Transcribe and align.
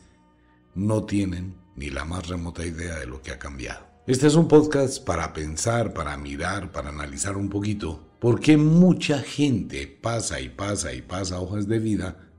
no 0.75 1.05
tienen 1.05 1.57
ni 1.77 1.89
la 1.89 2.05
más 2.05 2.29
remota 2.29 2.67
idea 2.67 2.99
de 2.99 3.07
lo 3.07 3.23
que 3.23 3.31
ha 3.31 3.39
cambiado. 3.39 3.87
Este 4.07 4.27
es 4.27 4.35
un 4.35 4.49
podcast 4.49 5.03
para 5.03 5.33
pensar, 5.33 5.95
para 5.95 6.15
mirar, 6.19 6.73
para 6.73 6.91
analizar 6.91 7.39
un 7.39 7.49
poquito 7.49 8.08
por 8.21 8.41
qué 8.41 8.57
mucha 8.57 9.21
gente 9.21 9.87
pasa 9.87 10.41
y 10.41 10.49
pasa 10.49 10.93
y 10.93 11.03
pasa 11.03 11.41
hojas 11.41 11.69
de 11.69 11.79
vida 11.79 12.31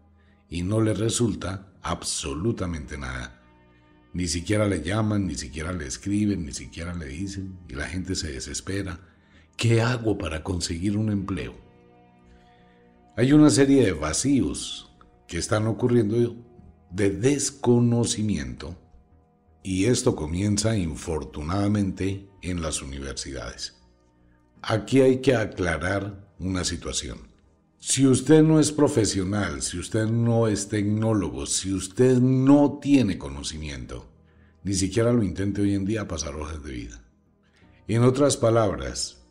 y 0.50 0.64
no 0.64 0.82
le 0.82 0.94
resulta 0.94 1.74
absolutamente 1.82 2.98
nada. 2.98 3.42
Ni 4.14 4.28
siquiera 4.28 4.68
le 4.68 4.82
llaman, 4.82 5.28
ni 5.28 5.36
siquiera 5.36 5.72
le 5.72 5.86
escriben, 5.86 6.46
ni 6.46 6.52
siquiera 6.52 6.94
le 6.94 7.06
dicen, 7.06 7.60
y 7.70 7.76
la 7.76 7.88
gente 7.88 8.16
se 8.16 8.32
desespera. 8.32 9.00
¿Qué 9.56 9.82
hago 9.82 10.18
para 10.18 10.44
conseguir 10.44 10.98
un 10.98 11.12
empleo? 11.12 11.56
Hay 13.16 13.34
una 13.34 13.50
serie 13.50 13.86
de 13.86 13.92
vacíos 13.92 14.92
que 15.28 15.38
están 15.38 15.68
ocurriendo 15.68 16.36
de 16.90 17.12
desconocimiento 17.12 18.76
y 19.62 19.86
esto 19.86 20.16
comienza 20.16 20.76
infortunadamente 20.76 22.30
en 22.42 22.62
las 22.62 22.82
universidades. 22.82 23.79
Aquí 24.62 25.02
hay 25.02 25.22
que 25.22 25.36
aclarar 25.36 26.28
una 26.40 26.64
situación. 26.64 27.30
Si 27.80 28.06
usted 28.06 28.44
no 28.44 28.60
es 28.60 28.74
profesional, 28.74 29.62
si 29.62 29.80
usted 29.80 30.06
no 30.06 30.48
es 30.48 30.68
tecnólogo, 30.68 31.46
si 31.46 31.74
usted 31.74 32.18
no 32.20 32.80
tiene 32.82 33.18
conocimiento, 33.18 34.10
ni 34.64 34.74
siquiera 34.74 35.14
lo 35.14 35.24
intente 35.24 35.62
hoy 35.62 35.76
en 35.76 35.86
día 35.86 36.08
pasar 36.08 36.36
hojas 36.36 36.62
de 36.62 36.74
vida. 36.74 37.02
En 37.88 38.04
otras 38.04 38.36
palabras, 38.36 39.24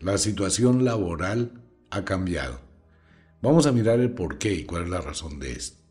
la 0.00 0.16
situación 0.16 0.84
laboral 0.84 1.62
ha 1.90 2.04
cambiado. 2.04 2.60
Vamos 3.42 3.66
a 3.66 3.72
mirar 3.72 4.00
el 4.00 4.12
por 4.12 4.38
qué 4.38 4.54
y 4.54 4.64
cuál 4.64 4.84
es 4.84 4.88
la 4.88 5.02
razón 5.02 5.38
de 5.38 5.52
esto. 5.52 5.83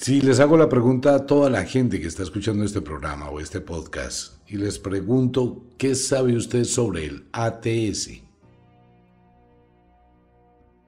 Si 0.00 0.22
les 0.22 0.40
hago 0.40 0.56
la 0.56 0.70
pregunta 0.70 1.14
a 1.14 1.26
toda 1.26 1.50
la 1.50 1.66
gente 1.66 2.00
que 2.00 2.06
está 2.06 2.22
escuchando 2.22 2.64
este 2.64 2.80
programa 2.80 3.28
o 3.28 3.38
este 3.38 3.60
podcast 3.60 4.32
y 4.48 4.56
les 4.56 4.78
pregunto, 4.78 5.66
¿qué 5.76 5.94
sabe 5.94 6.34
usted 6.34 6.64
sobre 6.64 7.04
el 7.04 7.28
ATS? 7.32 8.08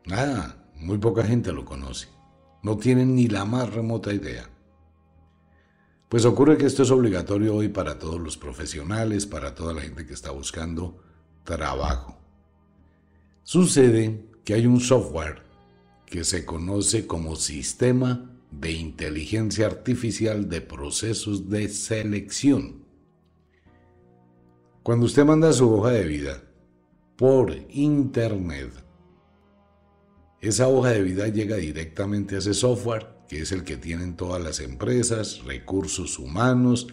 Nada, 0.06 0.64
muy 0.76 0.96
poca 0.96 1.24
gente 1.24 1.52
lo 1.52 1.66
conoce. 1.66 2.08
No 2.62 2.78
tienen 2.78 3.14
ni 3.14 3.28
la 3.28 3.44
más 3.44 3.70
remota 3.74 4.14
idea. 4.14 4.48
Pues 6.08 6.24
ocurre 6.24 6.56
que 6.56 6.64
esto 6.64 6.82
es 6.82 6.90
obligatorio 6.90 7.54
hoy 7.54 7.68
para 7.68 7.98
todos 7.98 8.18
los 8.18 8.38
profesionales, 8.38 9.26
para 9.26 9.54
toda 9.54 9.74
la 9.74 9.82
gente 9.82 10.06
que 10.06 10.14
está 10.14 10.30
buscando 10.30 10.96
trabajo. 11.44 12.16
Sucede 13.42 14.24
que 14.42 14.54
hay 14.54 14.66
un 14.66 14.80
software 14.80 15.42
que 16.06 16.24
se 16.24 16.46
conoce 16.46 17.06
como 17.06 17.36
Sistema 17.36 18.30
de 18.52 18.72
Inteligencia 18.72 19.66
Artificial 19.66 20.48
de 20.48 20.60
Procesos 20.60 21.48
de 21.48 21.68
Selección. 21.68 22.84
Cuando 24.82 25.06
usted 25.06 25.24
manda 25.24 25.52
su 25.52 25.72
hoja 25.72 25.90
de 25.90 26.04
vida 26.04 26.42
por 27.16 27.54
Internet, 27.70 28.72
esa 30.40 30.68
hoja 30.68 30.90
de 30.90 31.02
vida 31.02 31.28
llega 31.28 31.56
directamente 31.56 32.34
a 32.34 32.38
ese 32.38 32.52
software, 32.52 33.06
que 33.28 33.42
es 33.42 33.52
el 33.52 33.62
que 33.62 33.76
tienen 33.76 34.16
todas 34.16 34.42
las 34.42 34.60
empresas, 34.60 35.42
recursos 35.44 36.18
humanos. 36.18 36.88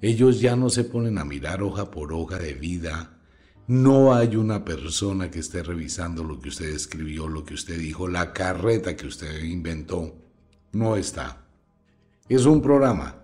Ellos 0.00 0.40
ya 0.40 0.54
no 0.54 0.70
se 0.70 0.84
ponen 0.84 1.18
a 1.18 1.24
mirar 1.24 1.62
hoja 1.62 1.90
por 1.90 2.12
hoja 2.12 2.38
de 2.38 2.54
vida. 2.54 3.18
No 3.66 4.14
hay 4.14 4.36
una 4.36 4.64
persona 4.64 5.30
que 5.30 5.40
esté 5.40 5.62
revisando 5.62 6.22
lo 6.22 6.38
que 6.38 6.50
usted 6.50 6.68
escribió, 6.68 7.26
lo 7.26 7.44
que 7.44 7.54
usted 7.54 7.78
dijo, 7.78 8.06
la 8.06 8.32
carreta 8.32 8.94
que 8.94 9.06
usted 9.06 9.42
inventó. 9.42 10.23
No 10.74 10.96
está. 10.96 11.46
Es 12.28 12.46
un 12.46 12.60
programa 12.60 13.22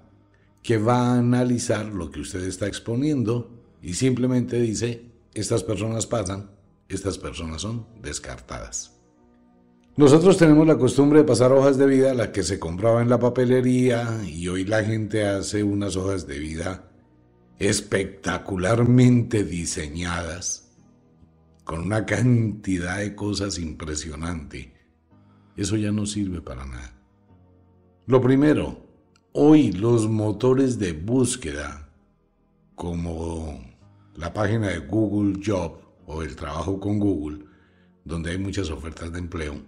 que 0.63 0.79
va 0.79 1.09
a 1.09 1.19
analizar 1.19 1.87
lo 1.87 2.11
que 2.11 2.21
usted 2.21 2.43
está 2.45 2.67
exponiendo 2.67 3.51
y 3.83 3.95
simplemente 3.95 4.61
dice, 4.61 5.11
estas 5.35 5.65
personas 5.65 6.07
pasan, 6.07 6.51
estas 6.89 7.19
personas 7.19 7.63
son 7.63 7.87
descartadas. 8.01 8.97
Nosotros 9.97 10.39
tenemos 10.39 10.67
la 10.67 10.79
costumbre 10.79 11.21
de 11.21 11.25
pasar 11.25 11.53
hojas 11.53 11.77
de 11.77 11.87
vida, 11.87 12.15
la 12.15 12.31
que 12.31 12.43
se 12.43 12.59
compraba 12.59 13.03
en 13.03 13.09
la 13.09 13.19
papelería, 13.19 14.21
y 14.25 14.49
hoy 14.49 14.65
la 14.65 14.85
gente 14.85 15.27
hace 15.27 15.63
unas 15.63 15.97
hojas 15.97 16.27
de 16.27 16.39
vida 16.39 16.91
espectacularmente 17.59 19.45
diseñadas, 19.45 20.73
con 21.65 21.81
una 21.81 22.07
cantidad 22.07 22.99
de 22.99 23.15
cosas 23.15 23.59
impresionante. 23.59 24.73
Eso 25.57 25.77
ya 25.77 25.93
no 25.93 26.07
sirve 26.07 26.41
para 26.41 26.65
nada. 26.65 27.00
Lo 28.11 28.21
primero, 28.21 28.77
hoy 29.35 29.71
los 29.71 30.09
motores 30.09 30.81
de 30.81 30.95
búsqueda, 30.95 31.89
como 32.75 33.61
la 34.17 34.33
página 34.33 34.67
de 34.67 34.81
Google 34.81 35.41
Job 35.47 35.79
o 36.07 36.21
el 36.25 36.35
trabajo 36.35 36.81
con 36.81 36.99
Google, 36.99 37.45
donde 38.05 38.33
hay 38.33 38.39
muchas 38.39 38.69
ofertas 38.69 39.13
de 39.13 39.21
empleo, 39.21 39.63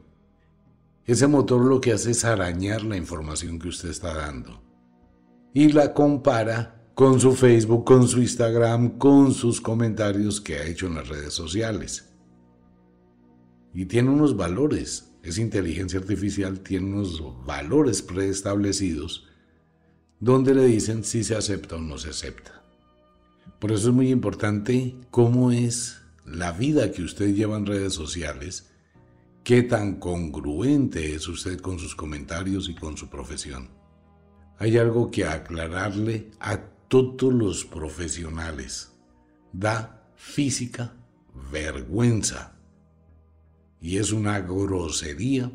ese 1.05 1.29
motor 1.29 1.65
lo 1.65 1.81
que 1.81 1.93
hace 1.93 2.11
es 2.11 2.25
arañar 2.25 2.83
la 2.83 2.97
información 2.97 3.61
que 3.61 3.69
usted 3.69 3.91
está 3.91 4.13
dando 4.13 4.61
y 5.55 5.71
la 5.71 5.95
compara 5.95 6.91
con 6.97 7.21
su 7.21 7.37
Facebook, 7.37 7.85
con 7.85 8.09
su 8.09 8.21
Instagram, 8.23 8.99
con 8.99 9.33
sus 9.33 9.61
comentarios 9.61 10.41
que 10.41 10.57
ha 10.57 10.67
hecho 10.67 10.89
en 10.89 10.97
las 10.97 11.09
redes 11.09 11.33
sociales. 11.33 12.13
Y 13.73 13.85
tiene 13.85 14.11
unos 14.11 14.37
valores. 14.37 15.12
Esa 15.23 15.41
inteligencia 15.41 16.01
artificial 16.01 16.61
tiene 16.61 16.87
unos 16.87 17.23
valores 17.47 18.03
preestablecidos 18.03 19.29
donde 20.21 20.55
le 20.55 20.65
dicen 20.65 21.05
si 21.05 21.25
se 21.25 21.37
acepta 21.37 21.77
o 21.77 21.81
no 21.81 21.99
se 21.99 22.11
acepta. 22.11 22.63
Por 23.59 23.73
eso 23.73 23.89
es 23.89 23.95
muy 23.95 24.11
importante 24.11 24.95
cómo 25.11 25.53
es 25.53 25.99
la 26.25 26.53
vida 26.53 26.93
que 26.93 27.03
usted 27.03 27.35
lleva 27.35 27.57
en 27.57 27.67
redes 27.67 27.95
sociales 27.95 28.73
¿Qué 29.45 29.65
tan 29.65 29.97
congruente 29.97 31.17
es 31.17 31.27
usted 31.27 31.61
con 31.61 31.77
sus 31.77 31.97
comentarios 31.97 32.69
y 32.69 32.77
con 32.77 32.97
su 32.97 33.09
profesión? 33.09 33.71
Hay 34.59 34.79
algo 34.79 35.11
que 35.11 35.25
aclararle 35.25 36.31
a 36.39 36.59
todos 36.87 37.35
los 37.35 37.65
profesionales. 37.65 38.93
Da 39.53 40.07
física 40.15 40.95
vergüenza. 41.51 42.55
Y 43.83 43.99
es 43.99 44.13
una 44.13 44.41
grosería 44.41 45.53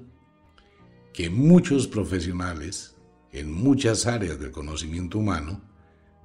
que 1.14 1.30
muchos 1.30 1.88
profesionales 1.88 2.96
en 3.32 3.52
muchas 3.52 4.06
áreas 4.06 4.40
del 4.40 4.52
conocimiento 4.52 5.18
humano 5.18 5.62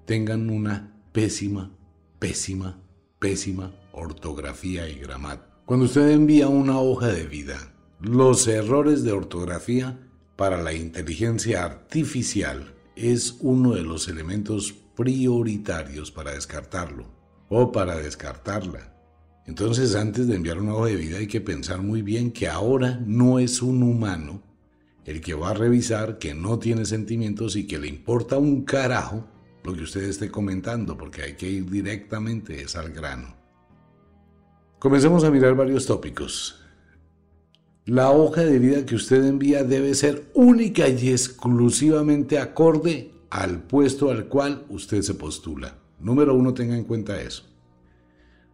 tengan 0.04 0.50
una 0.50 0.94
pésima, 1.12 1.70
pésima, 2.18 2.82
pésima 3.18 3.72
ortografía 3.92 4.88
y 4.88 4.98
gramática. 4.98 5.48
Cuando 5.64 5.86
usted 5.86 6.10
envía 6.10 6.48
una 6.48 6.78
hoja 6.80 7.06
de 7.06 7.26
vida, 7.26 7.72
los 8.00 8.48
errores 8.48 9.04
de 9.04 9.12
ortografía 9.12 9.98
para 10.36 10.60
la 10.60 10.72
inteligencia 10.72 11.64
artificial 11.64 12.74
es 12.96 13.36
uno 13.40 13.74
de 13.74 13.82
los 13.82 14.08
elementos 14.08 14.72
prioritarios 14.96 16.10
para 16.10 16.32
descartarlo 16.32 17.06
o 17.48 17.70
para 17.70 17.96
descartarla. 17.96 18.91
Entonces 19.46 19.94
antes 19.96 20.28
de 20.28 20.36
enviar 20.36 20.60
una 20.60 20.74
hoja 20.74 20.86
de 20.86 20.96
vida 20.96 21.18
hay 21.18 21.26
que 21.26 21.40
pensar 21.40 21.82
muy 21.82 22.02
bien 22.02 22.30
que 22.30 22.48
ahora 22.48 23.00
no 23.04 23.38
es 23.38 23.60
un 23.60 23.82
humano 23.82 24.42
el 25.04 25.20
que 25.20 25.34
va 25.34 25.50
a 25.50 25.54
revisar 25.54 26.18
que 26.18 26.34
no 26.34 26.58
tiene 26.58 26.84
sentimientos 26.84 27.56
y 27.56 27.66
que 27.66 27.78
le 27.78 27.88
importa 27.88 28.38
un 28.38 28.62
carajo 28.64 29.26
lo 29.64 29.74
que 29.74 29.82
usted 29.82 30.02
esté 30.02 30.30
comentando 30.30 30.96
porque 30.96 31.22
hay 31.22 31.34
que 31.34 31.48
ir 31.48 31.68
directamente 31.70 32.64
al 32.74 32.92
grano. 32.92 33.34
Comencemos 34.78 35.24
a 35.24 35.30
mirar 35.30 35.54
varios 35.54 35.86
tópicos. 35.86 36.58
La 37.84 38.10
hoja 38.10 38.42
de 38.42 38.58
vida 38.58 38.86
que 38.86 38.94
usted 38.94 39.24
envía 39.24 39.64
debe 39.64 39.94
ser 39.94 40.30
única 40.34 40.88
y 40.88 41.10
exclusivamente 41.10 42.38
acorde 42.38 43.12
al 43.30 43.62
puesto 43.62 44.10
al 44.10 44.26
cual 44.26 44.66
usted 44.68 45.02
se 45.02 45.14
postula. 45.14 45.78
Número 45.98 46.34
uno, 46.34 46.54
tenga 46.54 46.76
en 46.76 46.84
cuenta 46.84 47.20
eso. 47.20 47.51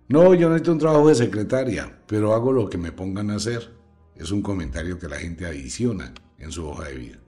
No, 0.08 0.32
yo 0.32 0.49
no 0.49 0.55
necesito 0.55 0.72
un 0.72 0.78
trabajo 0.78 1.08
de 1.08 1.14
secretaria, 1.14 2.02
pero 2.06 2.34
hago 2.34 2.50
lo 2.50 2.70
que 2.70 2.78
me 2.78 2.93
pongan 2.93 3.31
a 3.31 3.37
hacer. 3.37 3.75
Es 4.16 4.31
un 4.31 4.40
comentario 4.40 4.99
que 4.99 5.06
la 5.06 5.19
gente 5.19 5.44
adiciona 5.44 6.14
en 6.38 6.50
su 6.50 6.66
hoja 6.66 6.88
de 6.88 6.94
vida. 6.94 7.19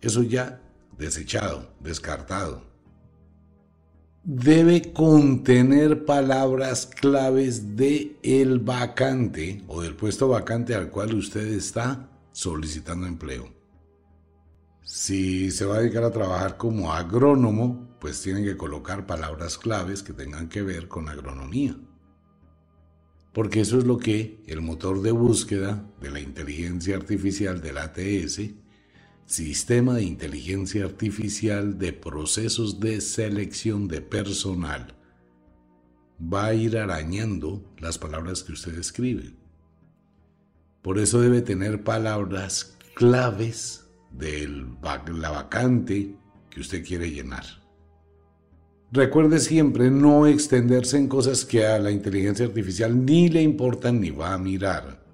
Eso 0.00 0.22
ya 0.22 0.62
desechado, 0.96 1.70
descartado. 1.80 2.62
Debe 4.24 4.92
contener 4.94 6.06
palabras 6.06 6.86
claves 6.86 7.76
de 7.76 8.18
el 8.22 8.60
vacante 8.60 9.62
o 9.68 9.82
del 9.82 9.94
puesto 9.94 10.28
vacante 10.28 10.74
al 10.74 10.90
cual 10.90 11.14
usted 11.14 11.46
está 11.48 12.10
solicitando 12.32 13.06
empleo. 13.06 13.48
Si 14.82 15.50
se 15.50 15.66
va 15.66 15.76
a 15.76 15.80
dedicar 15.80 16.04
a 16.04 16.10
trabajar 16.10 16.56
como 16.56 16.92
agrónomo, 16.92 17.87
pues 18.00 18.20
tienen 18.22 18.44
que 18.44 18.56
colocar 18.56 19.06
palabras 19.06 19.58
claves 19.58 20.02
que 20.02 20.12
tengan 20.12 20.48
que 20.48 20.62
ver 20.62 20.88
con 20.88 21.08
agronomía. 21.08 21.76
Porque 23.32 23.60
eso 23.60 23.78
es 23.78 23.84
lo 23.84 23.98
que 23.98 24.42
el 24.46 24.60
motor 24.60 25.02
de 25.02 25.12
búsqueda 25.12 25.84
de 26.00 26.10
la 26.10 26.20
inteligencia 26.20 26.96
artificial 26.96 27.60
del 27.60 27.78
ATS, 27.78 28.40
Sistema 29.26 29.94
de 29.94 30.04
Inteligencia 30.04 30.84
Artificial 30.84 31.78
de 31.78 31.92
Procesos 31.92 32.80
de 32.80 33.00
Selección 33.00 33.86
de 33.86 34.00
Personal, 34.00 34.96
va 36.20 36.46
a 36.46 36.54
ir 36.54 36.78
arañando 36.78 37.62
las 37.78 37.98
palabras 37.98 38.42
que 38.42 38.52
usted 38.52 38.78
escribe. 38.78 39.34
Por 40.82 40.98
eso 40.98 41.20
debe 41.20 41.42
tener 41.42 41.84
palabras 41.84 42.76
claves 42.94 43.86
de 44.10 44.48
la 45.12 45.30
vacante 45.30 46.16
que 46.50 46.60
usted 46.60 46.84
quiere 46.84 47.10
llenar. 47.10 47.44
Recuerde 48.90 49.38
siempre 49.38 49.90
no 49.90 50.26
extenderse 50.26 50.96
en 50.96 51.08
cosas 51.08 51.44
que 51.44 51.66
a 51.66 51.78
la 51.78 51.90
inteligencia 51.90 52.46
artificial 52.46 53.04
ni 53.04 53.28
le 53.28 53.42
importan 53.42 54.00
ni 54.00 54.10
va 54.10 54.32
a 54.32 54.38
mirar. 54.38 55.04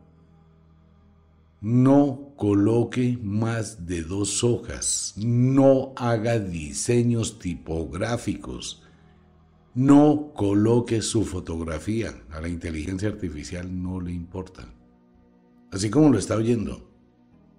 No 1.61 2.35
coloque 2.37 3.19
más 3.21 3.85
de 3.87 4.03
dos 4.03 4.45
hojas. 4.45 5.15
No 5.17 5.93
haga 5.97 6.39
diseños 6.39 7.41
tipográficos. 7.41 8.85
No 9.75 10.33
coloque 10.37 11.03
su 11.03 11.25
fotografía. 11.25 12.15
A 12.31 12.41
la 12.41 12.49
inteligencia 12.49 13.09
artificial 13.09 13.83
no 13.83 14.01
le 14.01 14.13
importa. 14.13 14.73
Así 15.73 15.91
como 15.91 16.11
lo 16.11 16.19
está 16.19 16.37
oyendo. 16.37 16.89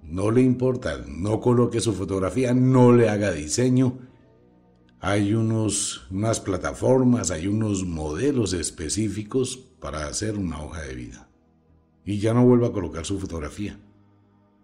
No 0.01 0.31
le 0.31 0.43
importa. 0.43 1.03
No 1.09 1.41
coloque 1.41 1.81
su 1.81 1.91
fotografía. 1.91 2.53
No 2.53 2.93
le 2.93 3.09
haga 3.09 3.31
diseño 3.31 3.97
hay 5.05 5.35
unos, 5.35 6.07
unas 6.09 6.39
plataformas, 6.39 7.29
hay 7.29 7.45
unos 7.45 7.85
modelos 7.85 8.53
específicos 8.53 9.55
para 9.79 10.07
hacer 10.07 10.35
una 10.35 10.63
hoja 10.63 10.81
de 10.81 10.95
vida. 10.95 11.29
Y 12.03 12.17
ya 12.17 12.33
no 12.33 12.43
vuelva 12.43 12.69
a 12.69 12.71
colocar 12.71 13.05
su 13.05 13.19
fotografía. 13.19 13.79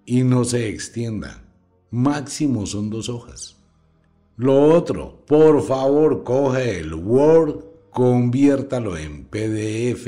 Y 0.04 0.24
no 0.24 0.44
se 0.44 0.68
extienda. 0.68 1.44
Máximo 1.92 2.66
son 2.66 2.90
dos 2.90 3.08
hojas. 3.08 3.58
Lo 4.36 4.64
otro, 4.74 5.24
por 5.28 5.62
favor, 5.62 6.24
coge 6.24 6.80
el 6.80 6.96
Word, 6.96 7.64
conviértalo 7.92 8.98
en 8.98 9.26
PDF 9.26 10.08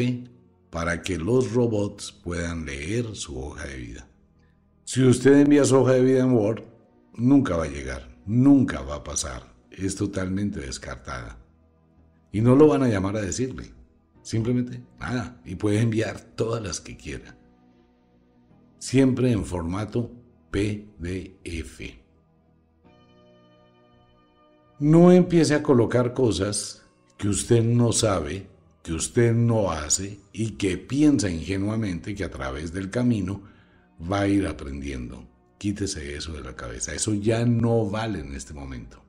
para 0.71 1.03
que 1.03 1.19
los 1.19 1.53
robots 1.53 2.12
puedan 2.12 2.65
leer 2.65 3.15
su 3.15 3.38
hoja 3.38 3.68
de 3.68 3.77
vida. 3.77 4.07
Si 4.83 5.03
usted 5.03 5.41
envía 5.41 5.63
su 5.63 5.77
hoja 5.77 5.91
de 5.91 6.01
vida 6.01 6.21
en 6.21 6.33
Word, 6.33 6.63
nunca 7.13 7.56
va 7.56 7.65
a 7.65 7.69
llegar, 7.69 8.18
nunca 8.25 8.81
va 8.81 8.95
a 8.95 9.03
pasar 9.03 9.52
es 9.73 9.95
totalmente 9.95 10.59
descartada. 10.59 11.37
Y 12.31 12.41
no 12.41 12.55
lo 12.55 12.67
van 12.67 12.83
a 12.83 12.87
llamar 12.87 13.17
a 13.17 13.21
decirle. 13.21 13.71
Simplemente 14.21 14.81
nada. 14.99 15.39
Y 15.45 15.55
puede 15.55 15.81
enviar 15.81 16.19
todas 16.19 16.63
las 16.63 16.79
que 16.79 16.97
quiera. 16.97 17.35
Siempre 18.79 19.31
en 19.31 19.45
formato 19.45 20.11
PDF. 20.51 21.81
No 24.79 25.11
empiece 25.11 25.55
a 25.55 25.63
colocar 25.63 26.13
cosas 26.13 26.83
que 27.17 27.27
usted 27.29 27.63
no 27.63 27.91
sabe, 27.93 28.47
que 28.81 28.93
usted 28.93 29.33
no 29.33 29.71
hace 29.71 30.19
y 30.33 30.51
que 30.51 30.77
piensa 30.77 31.29
ingenuamente 31.29 32.15
que 32.15 32.23
a 32.23 32.31
través 32.31 32.73
del 32.73 32.89
camino 32.89 33.43
va 34.11 34.21
a 34.21 34.27
ir 34.27 34.45
aprendiendo. 34.47 35.25
Quítese 35.57 36.15
eso 36.15 36.33
de 36.33 36.41
la 36.41 36.55
cabeza. 36.55 36.93
Eso 36.93 37.13
ya 37.13 37.45
no 37.45 37.89
vale 37.89 38.19
en 38.19 38.35
este 38.35 38.53
momento. 38.53 39.02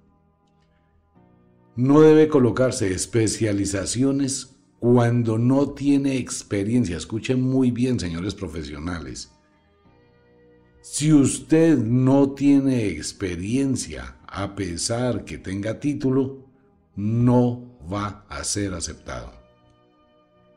No 1.76 2.00
debe 2.00 2.29
colocarse 2.29 2.93
especializaciones 2.93 4.55
cuando 4.79 5.38
no 5.38 5.71
tiene 5.71 6.19
experiencia. 6.19 6.97
Escuchen 6.97 7.43
muy 7.43 7.73
bien, 7.73 7.99
señores 7.99 8.35
profesionales. 8.35 9.32
Si 10.82 11.12
usted 11.12 11.79
no 11.79 12.32
tiene 12.32 12.87
experiencia, 12.88 14.19
a 14.29 14.55
pesar 14.55 15.25
que 15.25 15.38
tenga 15.38 15.81
título, 15.81 16.47
no 16.94 17.79
va 17.93 18.25
a 18.29 18.44
ser 18.44 18.75
aceptado. 18.75 19.32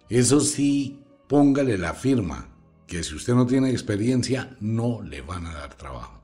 Eso 0.09 0.39
sí, 0.39 0.99
póngale 1.27 1.77
la 1.77 1.93
firma, 1.93 2.49
que 2.85 3.03
si 3.03 3.15
usted 3.15 3.33
no 3.33 3.47
tiene 3.47 3.71
experiencia, 3.71 4.55
no 4.59 5.01
le 5.01 5.21
van 5.21 5.47
a 5.47 5.53
dar 5.53 5.73
trabajo. 5.75 6.21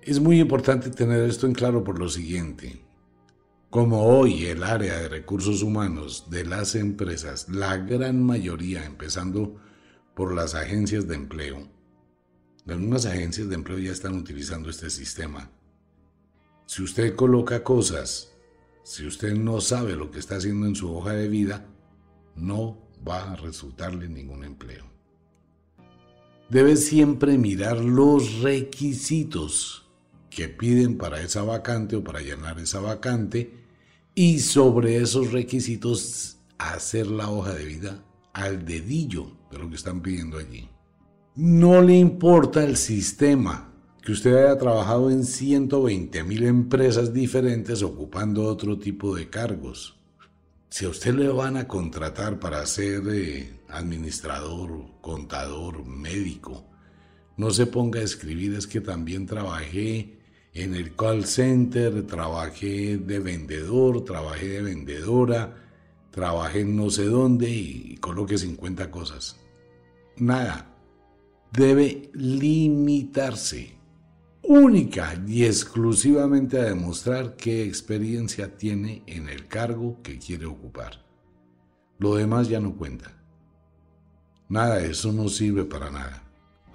Es 0.00 0.20
muy 0.20 0.40
importante 0.40 0.88
tener 0.88 1.22
esto 1.24 1.46
en 1.46 1.52
claro 1.52 1.84
por 1.84 1.98
lo 1.98 2.08
siguiente. 2.08 2.85
Como 3.76 4.06
hoy 4.06 4.46
el 4.46 4.62
área 4.62 4.98
de 5.00 5.10
recursos 5.10 5.62
humanos 5.62 6.28
de 6.30 6.46
las 6.46 6.74
empresas, 6.74 7.46
la 7.50 7.76
gran 7.76 8.24
mayoría, 8.24 8.86
empezando 8.86 9.60
por 10.14 10.34
las 10.34 10.54
agencias 10.54 11.06
de 11.06 11.14
empleo, 11.14 11.68
las 12.64 12.78
mismas 12.78 13.04
agencias 13.04 13.50
de 13.50 13.54
empleo 13.54 13.78
ya 13.78 13.92
están 13.92 14.16
utilizando 14.16 14.70
este 14.70 14.88
sistema. 14.88 15.50
Si 16.64 16.82
usted 16.82 17.14
coloca 17.16 17.62
cosas, 17.62 18.32
si 18.82 19.06
usted 19.06 19.34
no 19.34 19.60
sabe 19.60 19.94
lo 19.94 20.10
que 20.10 20.20
está 20.20 20.36
haciendo 20.36 20.66
en 20.66 20.74
su 20.74 20.96
hoja 20.96 21.12
de 21.12 21.28
vida, 21.28 21.66
no 22.34 22.78
va 23.06 23.30
a 23.30 23.36
resultarle 23.36 24.08
ningún 24.08 24.42
empleo. 24.44 24.86
Debe 26.48 26.76
siempre 26.76 27.36
mirar 27.36 27.76
los 27.76 28.40
requisitos 28.40 29.86
que 30.30 30.48
piden 30.48 30.96
para 30.96 31.20
esa 31.20 31.42
vacante 31.42 31.96
o 31.96 32.02
para 32.02 32.22
llenar 32.22 32.58
esa 32.58 32.80
vacante 32.80 33.65
y 34.18 34.38
sobre 34.38 34.96
esos 34.96 35.30
requisitos 35.30 36.38
hacer 36.56 37.06
la 37.06 37.30
hoja 37.30 37.52
de 37.52 37.66
vida 37.66 38.02
al 38.32 38.64
dedillo 38.64 39.30
de 39.50 39.58
lo 39.58 39.68
que 39.68 39.76
están 39.76 40.00
pidiendo 40.00 40.38
allí. 40.38 40.70
No 41.34 41.82
le 41.82 41.98
importa 41.98 42.64
el 42.64 42.78
sistema, 42.78 43.74
que 44.02 44.12
usted 44.12 44.34
haya 44.34 44.56
trabajado 44.56 45.10
en 45.10 45.22
120 45.22 46.24
mil 46.24 46.44
empresas 46.44 47.12
diferentes 47.12 47.82
ocupando 47.82 48.44
otro 48.44 48.78
tipo 48.78 49.14
de 49.14 49.28
cargos. 49.28 49.98
Si 50.70 50.86
a 50.86 50.88
usted 50.88 51.14
le 51.14 51.28
van 51.28 51.58
a 51.58 51.68
contratar 51.68 52.40
para 52.40 52.64
ser 52.64 53.02
eh, 53.10 53.60
administrador, 53.68 54.92
contador, 55.02 55.84
médico, 55.84 56.64
no 57.36 57.50
se 57.50 57.66
ponga 57.66 58.00
a 58.00 58.04
escribir 58.04 58.54
es 58.54 58.66
que 58.66 58.80
también 58.80 59.26
trabajé 59.26 60.15
en 60.56 60.74
el 60.74 60.94
call 60.94 61.26
center, 61.26 62.06
trabajé 62.06 62.96
de 62.96 63.18
vendedor, 63.18 64.04
trabajé 64.04 64.48
de 64.48 64.62
vendedora, 64.62 65.54
trabajé 66.10 66.60
en 66.60 66.76
no 66.76 66.88
sé 66.88 67.04
dónde 67.04 67.50
y 67.50 67.96
coloque 67.98 68.38
50 68.38 68.90
cosas. 68.90 69.36
Nada. 70.16 70.72
Debe 71.52 72.10
limitarse 72.14 73.76
única 74.42 75.20
y 75.26 75.44
exclusivamente 75.44 76.58
a 76.58 76.64
demostrar 76.64 77.36
qué 77.36 77.64
experiencia 77.64 78.56
tiene 78.56 79.02
en 79.06 79.28
el 79.28 79.46
cargo 79.48 80.00
que 80.02 80.18
quiere 80.18 80.46
ocupar. 80.46 81.04
Lo 81.98 82.14
demás 82.14 82.48
ya 82.48 82.60
no 82.60 82.76
cuenta. 82.76 83.12
Nada, 84.48 84.80
eso 84.80 85.12
no 85.12 85.28
sirve 85.28 85.64
para 85.64 85.90
nada. 85.90 86.25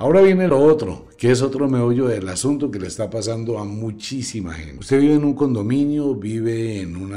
Ahora 0.02 0.24
viene 0.24 0.48
lo 0.48 0.58
otro, 0.60 1.10
que 1.16 1.30
es 1.30 1.44
otro 1.44 1.70
meollo 1.70 2.08
del 2.08 2.28
asunto 2.28 2.72
que 2.72 2.80
le 2.80 2.88
está 2.88 3.08
pasando 3.08 3.60
a 3.60 3.66
muchísima 3.66 4.52
gente. 4.56 4.80
Usted 4.80 5.00
vive 5.00 5.14
en 5.14 5.24
un 5.24 5.36
condominio, 5.36 6.16
vive 6.16 6.82
en 6.82 6.96
un 6.96 7.14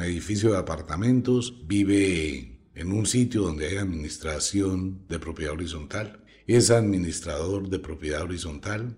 edificio 0.00 0.52
de 0.52 0.56
apartamentos, 0.56 1.54
vive 1.66 2.62
en 2.74 2.92
un 2.92 3.04
sitio 3.04 3.42
donde 3.42 3.66
hay 3.66 3.76
administración 3.76 5.02
de 5.06 5.18
propiedad 5.18 5.52
horizontal, 5.52 6.24
es 6.46 6.70
administrador 6.70 7.68
de 7.68 7.78
propiedad 7.78 8.22
horizontal, 8.22 8.96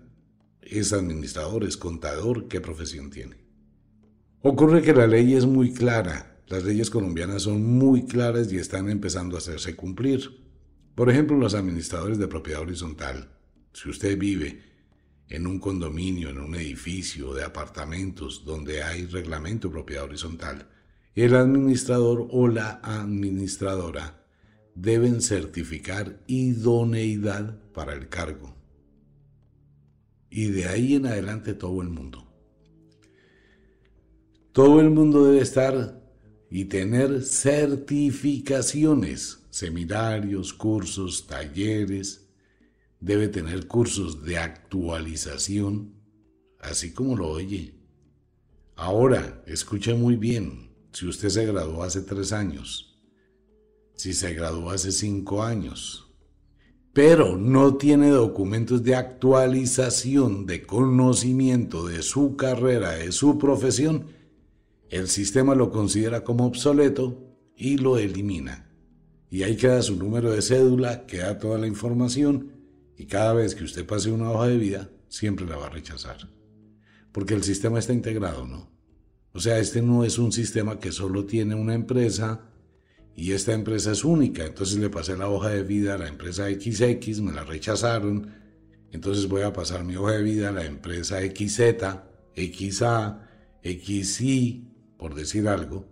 es 0.61 0.93
administrador, 0.93 1.65
es 1.65 1.75
contador, 1.75 2.47
¿qué 2.47 2.61
profesión 2.61 3.09
tiene? 3.09 3.35
Ocurre 4.41 4.81
que 4.81 4.93
la 4.93 5.05
ley 5.05 5.33
es 5.33 5.45
muy 5.45 5.73
clara, 5.73 6.39
las 6.47 6.63
leyes 6.63 6.89
colombianas 6.89 7.41
son 7.41 7.61
muy 7.61 8.05
claras 8.05 8.53
y 8.53 8.57
están 8.57 8.89
empezando 8.89 9.35
a 9.35 9.39
hacerse 9.39 9.75
cumplir. 9.75 10.44
Por 10.95 11.09
ejemplo, 11.09 11.37
los 11.37 11.53
administradores 11.53 12.17
de 12.17 12.27
propiedad 12.27 12.61
horizontal. 12.61 13.29
Si 13.73 13.89
usted 13.89 14.17
vive 14.17 14.61
en 15.27 15.45
un 15.45 15.59
condominio, 15.59 16.29
en 16.29 16.39
un 16.39 16.55
edificio 16.55 17.33
de 17.33 17.43
apartamentos 17.43 18.45
donde 18.45 18.81
hay 18.81 19.05
reglamento 19.05 19.67
de 19.67 19.73
propiedad 19.73 20.05
horizontal, 20.05 20.69
el 21.13 21.35
administrador 21.35 22.27
o 22.31 22.47
la 22.47 22.79
administradora 22.81 24.25
deben 24.73 25.21
certificar 25.21 26.21
idoneidad 26.27 27.57
para 27.73 27.93
el 27.93 28.07
cargo. 28.07 28.55
Y 30.29 30.47
de 30.47 30.67
ahí 30.67 30.95
en 30.95 31.07
adelante 31.07 31.53
todo 31.53 31.81
el 31.81 31.89
mundo. 31.89 32.25
Todo 34.53 34.79
el 34.79 34.89
mundo 34.89 35.25
debe 35.25 35.41
estar 35.41 36.04
y 36.55 36.63
tener 36.63 37.21
certificaciones, 37.21 39.39
seminarios, 39.49 40.53
cursos, 40.53 41.27
talleres, 41.27 42.29
debe 43.01 43.27
tener 43.27 43.67
cursos 43.67 44.23
de 44.23 44.37
actualización, 44.37 45.95
así 46.61 46.93
como 46.93 47.17
lo 47.17 47.27
oye. 47.27 47.75
Ahora, 48.77 49.43
escuche 49.45 49.95
muy 49.95 50.15
bien, 50.15 50.71
si 50.93 51.07
usted 51.07 51.27
se 51.27 51.45
graduó 51.45 51.83
hace 51.83 52.03
tres 52.03 52.31
años, 52.31 53.01
si 53.95 54.13
se 54.13 54.33
graduó 54.33 54.69
hace 54.69 54.93
cinco 54.93 55.43
años, 55.43 56.09
pero 56.93 57.35
no 57.35 57.75
tiene 57.75 58.11
documentos 58.11 58.81
de 58.81 58.95
actualización, 58.95 60.45
de 60.45 60.65
conocimiento 60.65 61.85
de 61.85 62.01
su 62.01 62.37
carrera, 62.37 62.91
de 62.91 63.11
su 63.11 63.37
profesión, 63.37 64.14
el 64.89 65.07
sistema 65.07 65.55
lo 65.55 65.71
considera 65.71 66.23
como 66.23 66.45
obsoleto 66.45 67.35
y 67.55 67.77
lo 67.77 67.97
elimina. 67.97 68.69
Y 69.29 69.43
ahí 69.43 69.55
queda 69.55 69.81
su 69.81 69.95
número 69.95 70.31
de 70.31 70.41
cédula, 70.41 71.05
queda 71.05 71.39
toda 71.39 71.57
la 71.57 71.67
información 71.67 72.53
y 72.97 73.05
cada 73.05 73.33
vez 73.33 73.55
que 73.55 73.63
usted 73.63 73.85
pase 73.85 74.11
una 74.11 74.31
hoja 74.31 74.47
de 74.47 74.57
vida, 74.57 74.89
siempre 75.07 75.45
la 75.45 75.57
va 75.57 75.67
a 75.67 75.71
rechazar. 75.71 76.29
Porque 77.11 77.33
el 77.33 77.43
sistema 77.43 77.79
está 77.79 77.93
integrado, 77.93 78.47
¿no? 78.47 78.69
O 79.33 79.39
sea, 79.39 79.59
este 79.59 79.81
no 79.81 80.05
es 80.05 80.17
un 80.17 80.31
sistema 80.31 80.79
que 80.79 80.91
solo 80.91 81.25
tiene 81.25 81.55
una 81.55 81.73
empresa 81.73 82.49
y 83.15 83.33
esta 83.33 83.53
empresa 83.53 83.91
es 83.91 84.05
única. 84.05 84.45
Entonces 84.45 84.77
le 84.77 84.89
pasé 84.89 85.17
la 85.17 85.29
hoja 85.29 85.49
de 85.49 85.63
vida 85.63 85.95
a 85.95 85.97
la 85.97 86.07
empresa 86.07 86.49
XX, 86.49 87.19
me 87.21 87.33
la 87.33 87.43
rechazaron. 87.43 88.31
Entonces 88.91 89.27
voy 89.27 89.41
a 89.41 89.51
pasar 89.51 89.83
mi 89.83 89.95
hoja 89.97 90.13
de 90.13 90.23
vida 90.23 90.49
a 90.49 90.53
la 90.53 90.65
empresa 90.65 91.19
XZ, 91.19 91.59
XA, 92.35 93.27
XY, 93.63 94.74
por 94.97 95.15
decir 95.15 95.47
algo. 95.47 95.85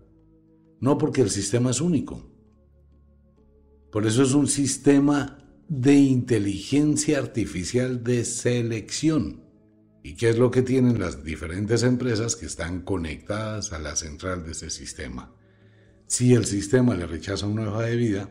No 0.79 0.97
porque 0.97 1.21
el 1.21 1.29
sistema 1.29 1.71
es 1.71 1.81
único. 1.81 2.29
Por 3.91 4.05
eso 4.05 4.23
es 4.23 4.33
un 4.33 4.47
sistema 4.47 5.37
de 5.69 5.93
inteligencia 5.93 7.19
artificial 7.19 8.03
de 8.03 8.25
selección. 8.25 9.43
¿Y 10.03 10.15
qué 10.15 10.29
es 10.29 10.37
lo 10.37 10.51
que 10.51 10.61
tienen 10.61 10.99
las 10.99 11.23
diferentes 11.23 11.83
empresas 11.83 12.35
que 12.35 12.45
están 12.45 12.81
conectadas 12.81 13.71
a 13.71 13.79
la 13.79 13.95
central 13.95 14.43
de 14.43 14.51
ese 14.51 14.69
sistema? 14.69 15.33
Si 16.07 16.33
el 16.33 16.45
sistema 16.45 16.95
le 16.95 17.07
rechaza 17.07 17.47
una 17.47 17.69
hoja 17.69 17.83
de 17.83 17.95
vida, 17.95 18.29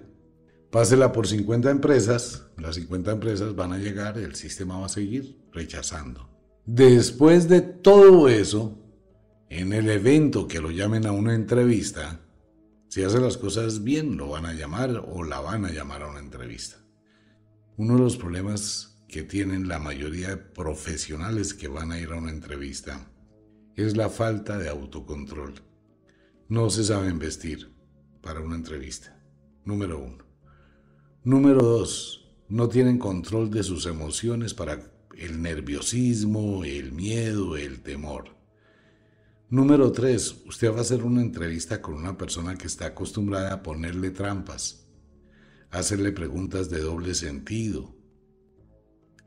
pásela 0.71 1.12
por 1.12 1.26
50 1.26 1.71
empresas, 1.71 2.47
las 2.59 2.75
50 2.75 3.12
empresas 3.12 3.57
van 3.57 3.73
a 3.73 3.79
llegar, 3.79 4.19
el 4.19 4.35
sistema 4.35 4.79
va 4.79 4.87
a 4.87 4.91
seguir 4.91 5.38
rechazando. 5.52 6.29
Después 6.67 7.49
de 7.49 7.61
todo 7.61 8.29
eso, 8.29 8.82
en 9.55 9.75
el 9.75 9.91
evento 9.91 10.49
que 10.49 10.63
lo 10.63 10.71
llamen 10.71 11.05
a 11.05 11.13
una 11.13 11.35
entrevista, 11.35 12.21
si 12.89 13.03
hace 13.03 13.21
las 13.21 13.37
cosas 13.37 13.85
bien, 13.85 14.17
lo 14.17 14.31
van 14.31 14.47
a 14.47 14.55
llamar 14.55 15.05
o 15.07 15.25
la 15.25 15.41
van 15.41 15.67
a 15.67 15.71
llamar 15.71 16.03
a 16.03 16.09
una 16.09 16.21
entrevista. 16.21 16.79
Uno 17.77 17.97
de 17.97 18.01
los 18.01 18.17
problemas 18.17 19.05
que 19.09 19.25
tienen 19.25 19.69
la 19.69 19.79
mayoría 19.79 20.31
de 20.31 20.37
profesionales 20.39 21.53
que 21.53 21.69
van 21.69 21.93
a 21.93 22.01
ir 22.01 22.13
a 22.13 22.17
una 22.17 22.31
entrevista 22.31 23.11
es 23.77 23.95
la 23.95 24.09
falta 24.09 24.57
de 24.57 24.71
autocontrol. 24.71 25.53
No 26.49 26.71
se 26.71 26.85
saben 26.85 27.19
vestir 27.19 27.75
para 28.23 28.41
una 28.41 28.57
entrevista. 28.57 29.23
Número 29.67 29.99
uno. 29.99 30.25
Número 31.25 31.61
dos. 31.61 32.33
No 32.49 32.71
tienen 32.71 32.97
control 32.97 33.51
de 33.51 33.65
sus 33.65 33.85
emociones 33.85 34.55
para 34.55 34.81
el 35.19 35.43
nerviosismo, 35.43 36.65
el 36.65 36.93
miedo, 36.93 37.59
el 37.59 37.83
temor. 37.83 38.42
Número 39.53 39.93
tres. 39.93 40.35
Usted 40.47 40.73
va 40.73 40.79
a 40.79 40.81
hacer 40.81 41.05
una 41.05 41.21
entrevista 41.21 41.83
con 41.83 41.93
una 41.93 42.17
persona 42.17 42.57
que 42.57 42.67
está 42.67 42.87
acostumbrada 42.87 43.53
a 43.53 43.63
ponerle 43.63 44.11
trampas, 44.11 44.89
hacerle 45.71 46.11
preguntas 46.11 46.71
de 46.71 46.81
doble 46.81 47.15
sentido. 47.15 47.95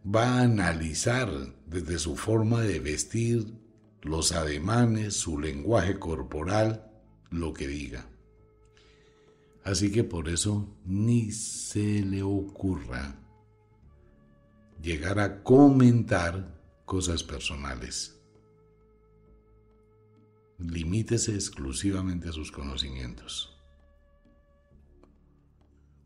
Va 0.03 0.39
a 0.39 0.41
analizar 0.41 1.29
desde 1.67 1.99
su 1.99 2.15
forma 2.15 2.61
de 2.61 2.79
vestir, 2.79 3.53
los 4.01 4.31
ademanes, 4.31 5.13
su 5.13 5.37
lenguaje 5.37 5.99
corporal, 5.99 6.91
lo 7.29 7.53
que 7.53 7.67
diga. 7.67 8.09
Así 9.63 9.91
que 9.91 10.03
por 10.03 10.27
eso 10.27 10.75
ni 10.85 11.31
se 11.33 12.01
le 12.01 12.23
ocurra 12.23 13.21
llegar 14.81 15.19
a 15.19 15.43
comentar 15.43 16.59
cosas 16.83 17.21
personales. 17.21 18.14
Limítese 20.57 21.33
exclusivamente 21.33 22.29
a 22.29 22.31
sus 22.31 22.51
conocimientos. 22.51 23.55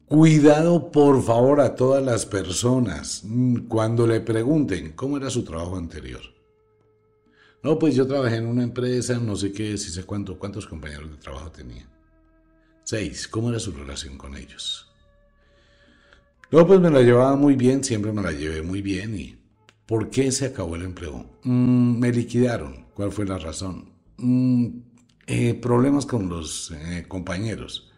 Cuidado 0.05 0.89
por 0.91 1.21
favor 1.21 1.61
a 1.61 1.75
todas 1.75 2.03
las 2.03 2.25
personas 2.25 3.23
cuando 3.67 4.07
le 4.07 4.21
pregunten 4.21 4.93
cómo 4.93 5.17
era 5.17 5.29
su 5.29 5.43
trabajo 5.43 5.77
anterior. 5.77 6.21
No, 7.61 7.77
pues 7.77 7.93
yo 7.93 8.07
trabajé 8.07 8.37
en 8.37 8.47
una 8.47 8.63
empresa, 8.63 9.19
no 9.19 9.35
sé 9.35 9.51
qué, 9.51 9.77
si 9.77 9.91
sé 9.91 10.05
cuánto, 10.05 10.39
cuántos 10.39 10.65
compañeros 10.65 11.11
de 11.11 11.17
trabajo 11.17 11.51
tenía. 11.51 11.87
Seis, 12.83 13.27
¿cómo 13.27 13.49
era 13.49 13.59
su 13.59 13.71
relación 13.71 14.17
con 14.17 14.35
ellos? 14.35 14.89
No, 16.51 16.65
pues 16.65 16.79
me 16.79 16.89
la 16.89 17.01
llevaba 17.01 17.35
muy 17.35 17.55
bien, 17.55 17.83
siempre 17.83 18.11
me 18.11 18.23
la 18.23 18.31
llevé 18.31 18.63
muy 18.63 18.81
bien. 18.81 19.15
¿Y 19.15 19.37
por 19.85 20.09
qué 20.09 20.31
se 20.31 20.47
acabó 20.47 20.75
el 20.75 20.83
empleo? 20.83 21.29
Mm, 21.43 21.99
me 21.99 22.11
liquidaron. 22.11 22.87
¿Cuál 22.95 23.11
fue 23.11 23.25
la 23.25 23.37
razón? 23.37 23.98
Mm, 24.21 24.81
eh, 25.27 25.53
problemas 25.55 26.05
con 26.05 26.27
los 26.29 26.71
eh, 26.71 27.05
compañeros. 27.07 27.91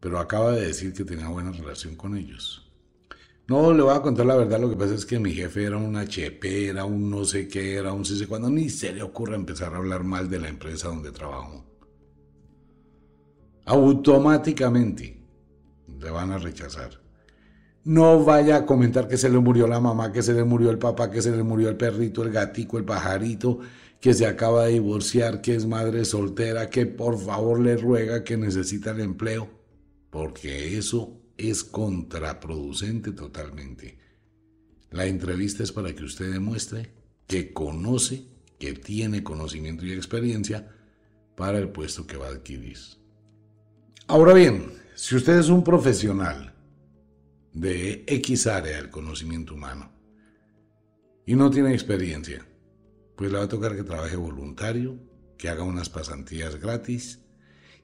Pero 0.00 0.18
acaba 0.18 0.52
de 0.52 0.66
decir 0.66 0.92
que 0.92 1.04
tenía 1.04 1.28
buena 1.28 1.52
relación 1.52 1.96
con 1.96 2.16
ellos. 2.16 2.70
No, 3.48 3.72
le 3.72 3.82
voy 3.82 3.94
a 3.94 4.02
contar 4.02 4.26
la 4.26 4.36
verdad, 4.36 4.60
lo 4.60 4.68
que 4.68 4.76
pasa 4.76 4.94
es 4.94 5.06
que 5.06 5.18
mi 5.18 5.32
jefe 5.32 5.64
era 5.64 5.78
un 5.78 5.96
HP, 5.96 6.68
era 6.68 6.84
un 6.84 7.08
no 7.10 7.24
sé 7.24 7.48
qué, 7.48 7.76
era 7.76 7.94
un 7.94 8.04
sí 8.04 8.18
sé 8.18 8.26
cuándo, 8.26 8.50
ni 8.50 8.68
se 8.68 8.92
le 8.92 9.02
ocurre 9.02 9.36
empezar 9.36 9.72
a 9.72 9.78
hablar 9.78 10.04
mal 10.04 10.28
de 10.28 10.38
la 10.38 10.48
empresa 10.48 10.88
donde 10.88 11.12
trabajo. 11.12 11.64
Automáticamente 13.64 15.18
le 15.98 16.10
van 16.10 16.30
a 16.32 16.38
rechazar. 16.38 16.90
No 17.84 18.22
vaya 18.22 18.56
a 18.56 18.66
comentar 18.66 19.08
que 19.08 19.16
se 19.16 19.30
le 19.30 19.38
murió 19.38 19.66
la 19.66 19.80
mamá, 19.80 20.12
que 20.12 20.22
se 20.22 20.34
le 20.34 20.44
murió 20.44 20.70
el 20.70 20.78
papá, 20.78 21.10
que 21.10 21.22
se 21.22 21.34
le 21.34 21.42
murió 21.42 21.70
el 21.70 21.76
perrito, 21.76 22.22
el 22.22 22.30
gatico, 22.30 22.76
el 22.76 22.84
pajarito, 22.84 23.60
que 24.00 24.14
se 24.14 24.26
acaba 24.26 24.66
de 24.66 24.74
divorciar, 24.74 25.40
que 25.40 25.54
es 25.54 25.66
madre 25.66 26.04
soltera, 26.04 26.70
que 26.70 26.86
por 26.86 27.18
favor 27.18 27.60
le 27.60 27.76
ruega 27.76 28.24
que 28.24 28.36
necesita 28.36 28.92
el 28.92 29.00
empleo, 29.00 29.50
porque 30.10 30.78
eso 30.78 31.20
es 31.36 31.64
contraproducente 31.64 33.12
totalmente. 33.12 33.98
La 34.90 35.06
entrevista 35.06 35.62
es 35.62 35.72
para 35.72 35.94
que 35.94 36.04
usted 36.04 36.32
demuestre 36.32 36.92
que 37.26 37.52
conoce, 37.52 38.24
que 38.58 38.72
tiene 38.72 39.22
conocimiento 39.22 39.84
y 39.84 39.92
experiencia 39.92 40.68
para 41.36 41.58
el 41.58 41.68
puesto 41.68 42.06
que 42.06 42.16
va 42.16 42.26
a 42.26 42.30
adquirir. 42.30 42.78
Ahora 44.06 44.32
bien, 44.32 44.72
si 44.94 45.16
usted 45.16 45.38
es 45.38 45.48
un 45.48 45.62
profesional 45.62 46.54
de 47.52 48.04
X 48.06 48.46
área 48.46 48.76
del 48.76 48.90
conocimiento 48.90 49.54
humano 49.54 49.92
y 51.26 51.34
no 51.34 51.50
tiene 51.50 51.72
experiencia, 51.72 52.44
pues 53.18 53.32
le 53.32 53.38
va 53.38 53.44
a 53.44 53.48
tocar 53.48 53.74
que 53.74 53.82
trabaje 53.82 54.14
voluntario, 54.14 54.96
que 55.36 55.48
haga 55.48 55.64
unas 55.64 55.88
pasantías 55.88 56.54
gratis, 56.54 57.18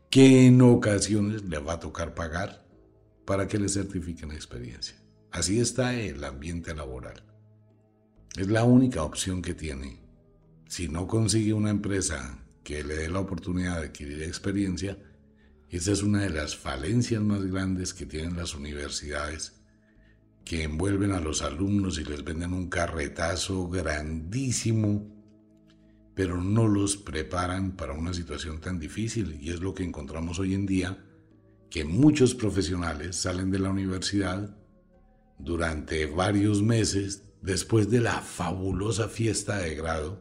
que 0.09 0.47
en 0.47 0.63
ocasiones 0.63 1.43
le 1.43 1.59
va 1.59 1.73
a 1.73 1.81
tocar 1.81 2.15
pagar 2.15 2.65
para 3.25 3.49
que 3.49 3.59
le 3.59 3.69
certifiquen 3.69 4.31
experiencia. 4.31 4.95
Así 5.33 5.59
está 5.59 5.93
el 5.97 6.23
ambiente 6.23 6.73
laboral. 6.73 7.25
Es 8.37 8.47
la 8.47 8.63
única 8.63 9.03
opción 9.03 9.43
que 9.43 9.55
tiene. 9.55 9.99
Si 10.69 10.87
no 10.87 11.09
consigue 11.09 11.53
una 11.53 11.71
empresa 11.71 12.39
que 12.63 12.85
le 12.85 12.95
dé 12.95 13.11
la 13.11 13.19
oportunidad 13.19 13.81
de 13.81 13.89
adquirir 13.89 14.23
experiencia, 14.23 14.97
esa 15.69 15.91
es 15.91 16.05
una 16.05 16.23
de 16.23 16.31
las 16.31 16.55
falencias 16.57 17.23
más 17.23 17.43
grandes 17.45 17.93
que 17.93 18.07
tienen 18.07 18.37
las 18.37 18.55
universidades, 18.55 19.61
que 20.45 20.63
envuelven 20.63 21.11
a 21.11 21.19
los 21.19 21.43
alumnos 21.43 21.99
y 21.99 22.05
les 22.05 22.23
venden 22.23 22.53
un 22.53 22.69
carretazo 22.69 23.69
grandísimo, 23.69 25.14
pero 26.15 26.43
no 26.43 26.69
los 26.69 26.97
preparan 26.97 27.73
para 27.73 27.93
una 27.93 28.15
situación 28.15 28.61
tan 28.61 28.79
difícil. 28.79 29.39
Y 29.41 29.51
es 29.51 29.61
lo 29.61 29.75
que 29.75 29.85
encontramos 29.85 30.39
hoy 30.39 30.55
en 30.55 30.67
día 30.67 31.05
que 31.71 31.85
muchos 31.85 32.35
profesionales 32.35 33.17
salen 33.17 33.51
de 33.51 33.59
la 33.59 33.71
universidad 33.71 34.57
durante 35.39 36.07
varios 36.07 36.63
meses, 36.63 37.25
después 37.43 37.91
de 37.91 38.01
la 38.01 38.21
fabulosa 38.21 39.09
fiesta 39.09 39.59
de 39.59 39.75
grado, 39.75 40.21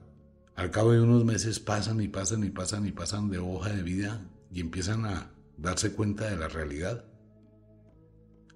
al 0.56 0.70
cabo 0.70 0.92
de 0.92 1.02
unos 1.02 1.26
meses 1.26 1.60
pasan 1.60 2.00
y 2.02 2.08
pasan 2.08 2.44
y 2.44 2.50
pasan 2.50 2.86
y 2.86 2.92
pasan 2.92 3.30
de 3.30 3.40
hoja 3.40 3.72
de 3.72 3.82
vida 3.82 4.22
y 4.52 4.60
empiezan 4.60 5.06
a 5.06 5.32
darse 5.58 5.94
cuenta 5.94 6.30
de 6.30 6.38
la 6.38 6.48
realidad. 6.48 7.06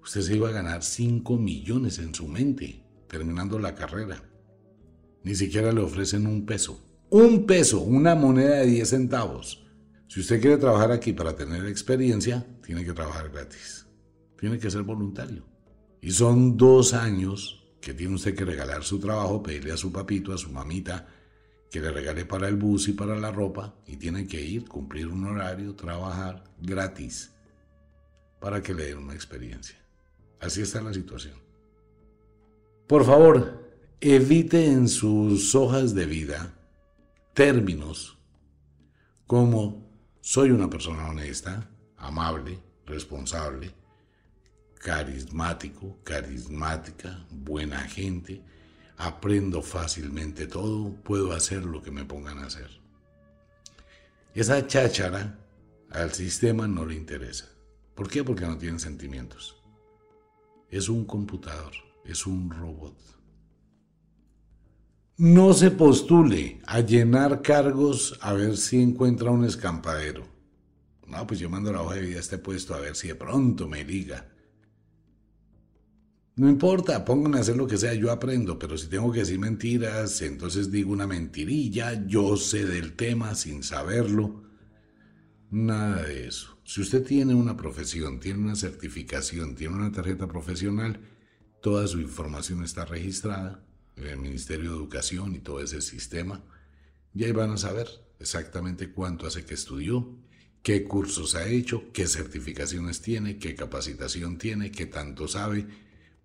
Usted 0.02 0.20
se 0.22 0.36
iba 0.36 0.48
a 0.48 0.52
ganar 0.52 0.84
5 0.84 1.36
millones 1.38 1.98
en 1.98 2.14
su 2.14 2.28
mente 2.28 2.84
terminando 3.08 3.58
la 3.58 3.74
carrera. 3.74 4.22
Ni 5.24 5.34
siquiera 5.34 5.72
le 5.72 5.80
ofrecen 5.80 6.26
un 6.26 6.46
peso. 6.46 6.80
Un 7.10 7.46
peso, 7.46 7.80
una 7.80 8.14
moneda 8.14 8.56
de 8.56 8.66
10 8.66 8.88
centavos. 8.88 9.64
Si 10.08 10.20
usted 10.20 10.42
quiere 10.42 10.58
trabajar 10.58 10.92
aquí 10.92 11.14
para 11.14 11.34
tener 11.34 11.64
experiencia, 11.64 12.46
tiene 12.62 12.84
que 12.84 12.92
trabajar 12.92 13.30
gratis. 13.30 13.86
Tiene 14.38 14.58
que 14.58 14.70
ser 14.70 14.82
voluntario. 14.82 15.42
Y 16.02 16.10
son 16.10 16.58
dos 16.58 16.92
años 16.92 17.66
que 17.80 17.94
tiene 17.94 18.14
usted 18.14 18.34
que 18.34 18.44
regalar 18.44 18.84
su 18.84 18.98
trabajo, 18.98 19.42
pedirle 19.42 19.72
a 19.72 19.78
su 19.78 19.90
papito, 19.90 20.34
a 20.34 20.38
su 20.38 20.50
mamita, 20.50 21.06
que 21.70 21.80
le 21.80 21.90
regale 21.90 22.26
para 22.26 22.46
el 22.46 22.56
bus 22.56 22.88
y 22.88 22.92
para 22.92 23.18
la 23.18 23.32
ropa, 23.32 23.74
y 23.86 23.96
tiene 23.96 24.26
que 24.26 24.42
ir, 24.42 24.68
cumplir 24.68 25.06
un 25.08 25.24
horario, 25.24 25.74
trabajar 25.74 26.44
gratis, 26.60 27.30
para 28.38 28.62
que 28.62 28.74
le 28.74 28.84
den 28.84 28.98
una 28.98 29.14
experiencia. 29.14 29.76
Así 30.40 30.60
está 30.60 30.82
la 30.82 30.92
situación. 30.92 31.36
Por 32.86 33.04
favor, 33.04 33.66
evite 34.00 34.66
en 34.66 34.88
sus 34.88 35.54
hojas 35.54 35.94
de 35.94 36.04
vida 36.04 36.54
términos 37.38 38.18
como 39.24 39.88
soy 40.20 40.50
una 40.50 40.68
persona 40.68 41.06
honesta, 41.08 41.70
amable, 41.96 42.58
responsable, 42.84 43.72
carismático, 44.74 46.00
carismática, 46.02 47.24
buena 47.30 47.78
gente, 47.82 48.42
aprendo 48.96 49.62
fácilmente 49.62 50.48
todo, 50.48 50.92
puedo 51.04 51.30
hacer 51.32 51.64
lo 51.64 51.80
que 51.80 51.92
me 51.92 52.04
pongan 52.04 52.40
a 52.40 52.46
hacer. 52.46 52.70
Esa 54.34 54.66
cháchara 54.66 55.38
al 55.90 56.12
sistema 56.12 56.66
no 56.66 56.84
le 56.86 56.96
interesa. 56.96 57.46
¿Por 57.94 58.08
qué? 58.08 58.24
Porque 58.24 58.46
no 58.46 58.58
tienen 58.58 58.80
sentimientos. 58.80 59.62
Es 60.70 60.88
un 60.88 61.04
computador, 61.04 61.70
es 62.04 62.26
un 62.26 62.50
robot. 62.50 62.96
No 65.18 65.52
se 65.52 65.72
postule 65.72 66.60
a 66.64 66.78
llenar 66.78 67.42
cargos 67.42 68.16
a 68.20 68.34
ver 68.34 68.56
si 68.56 68.80
encuentra 68.80 69.32
un 69.32 69.44
escampadero. 69.44 70.24
No, 71.08 71.26
pues 71.26 71.40
yo 71.40 71.50
mando 71.50 71.72
la 71.72 71.82
hoja 71.82 71.96
de 71.96 72.02
vida 72.02 72.18
a 72.18 72.20
este 72.20 72.38
puesto 72.38 72.72
a 72.72 72.78
ver 72.78 72.94
si 72.94 73.08
de 73.08 73.16
pronto 73.16 73.66
me 73.66 73.82
liga. 73.82 74.28
No 76.36 76.48
importa, 76.48 77.04
pónganme 77.04 77.38
a 77.38 77.40
hacer 77.40 77.56
lo 77.56 77.66
que 77.66 77.78
sea, 77.78 77.94
yo 77.94 78.12
aprendo, 78.12 78.60
pero 78.60 78.78
si 78.78 78.86
tengo 78.86 79.10
que 79.10 79.18
decir 79.18 79.40
mentiras, 79.40 80.22
entonces 80.22 80.70
digo 80.70 80.92
una 80.92 81.08
mentirilla, 81.08 82.06
yo 82.06 82.36
sé 82.36 82.64
del 82.64 82.94
tema 82.94 83.34
sin 83.34 83.64
saberlo. 83.64 84.44
Nada 85.50 86.02
de 86.02 86.28
eso. 86.28 86.60
Si 86.62 86.80
usted 86.80 87.04
tiene 87.04 87.34
una 87.34 87.56
profesión, 87.56 88.20
tiene 88.20 88.38
una 88.38 88.54
certificación, 88.54 89.56
tiene 89.56 89.74
una 89.74 89.90
tarjeta 89.90 90.28
profesional, 90.28 91.00
toda 91.60 91.88
su 91.88 91.98
información 91.98 92.62
está 92.62 92.84
registrada 92.84 93.64
el 94.02 94.18
Ministerio 94.18 94.70
de 94.70 94.76
Educación 94.76 95.34
y 95.34 95.40
todo 95.40 95.60
ese 95.60 95.80
sistema, 95.80 96.44
y 97.14 97.24
ahí 97.24 97.32
van 97.32 97.50
a 97.50 97.56
saber 97.56 97.88
exactamente 98.20 98.92
cuánto 98.92 99.26
hace 99.26 99.44
que 99.44 99.54
estudió, 99.54 100.16
qué 100.62 100.84
cursos 100.84 101.34
ha 101.34 101.46
hecho, 101.48 101.92
qué 101.92 102.06
certificaciones 102.06 103.00
tiene, 103.00 103.38
qué 103.38 103.54
capacitación 103.54 104.38
tiene, 104.38 104.70
qué 104.70 104.86
tanto 104.86 105.28
sabe, 105.28 105.66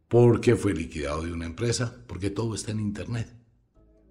por 0.07 0.41
qué 0.41 0.55
fue 0.55 0.73
liquidado 0.73 1.23
de 1.23 1.31
una 1.31 1.45
empresa, 1.45 2.03
porque 2.07 2.29
todo 2.29 2.55
está 2.55 2.71
en 2.71 2.79
Internet. 2.79 3.33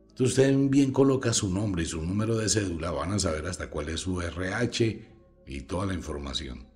Entonces 0.09 0.39
usted 0.39 0.57
bien 0.69 0.93
coloca 0.93 1.33
su 1.33 1.53
nombre 1.53 1.83
y 1.83 1.87
su 1.87 2.03
número 2.03 2.37
de 2.37 2.49
cédula, 2.49 2.91
van 2.91 3.13
a 3.13 3.19
saber 3.19 3.47
hasta 3.47 3.71
cuál 3.71 3.89
es 3.89 4.01
su 4.01 4.21
RH 4.21 5.09
y 5.47 5.61
toda 5.63 5.87
la 5.87 5.95
información. 5.95 6.67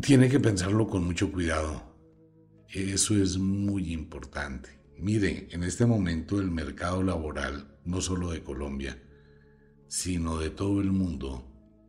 Tiene 0.00 0.28
que 0.28 0.40
pensarlo 0.40 0.86
con 0.86 1.04
mucho 1.04 1.30
cuidado. 1.30 1.82
Eso 2.68 3.16
es 3.16 3.36
muy 3.36 3.92
importante. 3.92 4.81
Mire, 5.02 5.48
en 5.50 5.64
este 5.64 5.84
momento 5.84 6.38
el 6.38 6.52
mercado 6.52 7.02
laboral, 7.02 7.76
no 7.84 8.00
solo 8.00 8.30
de 8.30 8.44
Colombia, 8.44 9.02
sino 9.88 10.38
de 10.38 10.50
todo 10.50 10.80
el 10.80 10.92
mundo, 10.92 11.44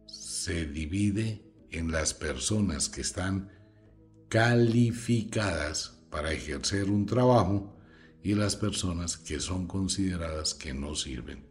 se 0.08 0.66
divide 0.66 1.46
en 1.70 1.92
las 1.92 2.16
personas 2.16 2.90
que 2.90 3.02
están 3.02 3.52
calificadas 4.30 6.04
para 6.10 6.32
ejercer 6.32 6.90
un 6.90 7.06
trabajo 7.06 7.78
y 8.24 8.34
las 8.34 8.56
personas 8.56 9.16
que 9.16 9.40
son 9.40 9.68
consideradas 9.68 10.56
que 10.56 10.74
no 10.74 10.96
sirven. 10.96 11.46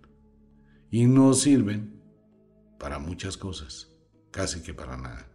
Y 0.90 1.06
no 1.06 1.32
sirven 1.32 2.02
para 2.80 2.98
muchas 2.98 3.36
cosas, 3.36 3.88
casi 4.32 4.62
que 4.62 4.74
para 4.74 4.96
nada. 4.96 5.30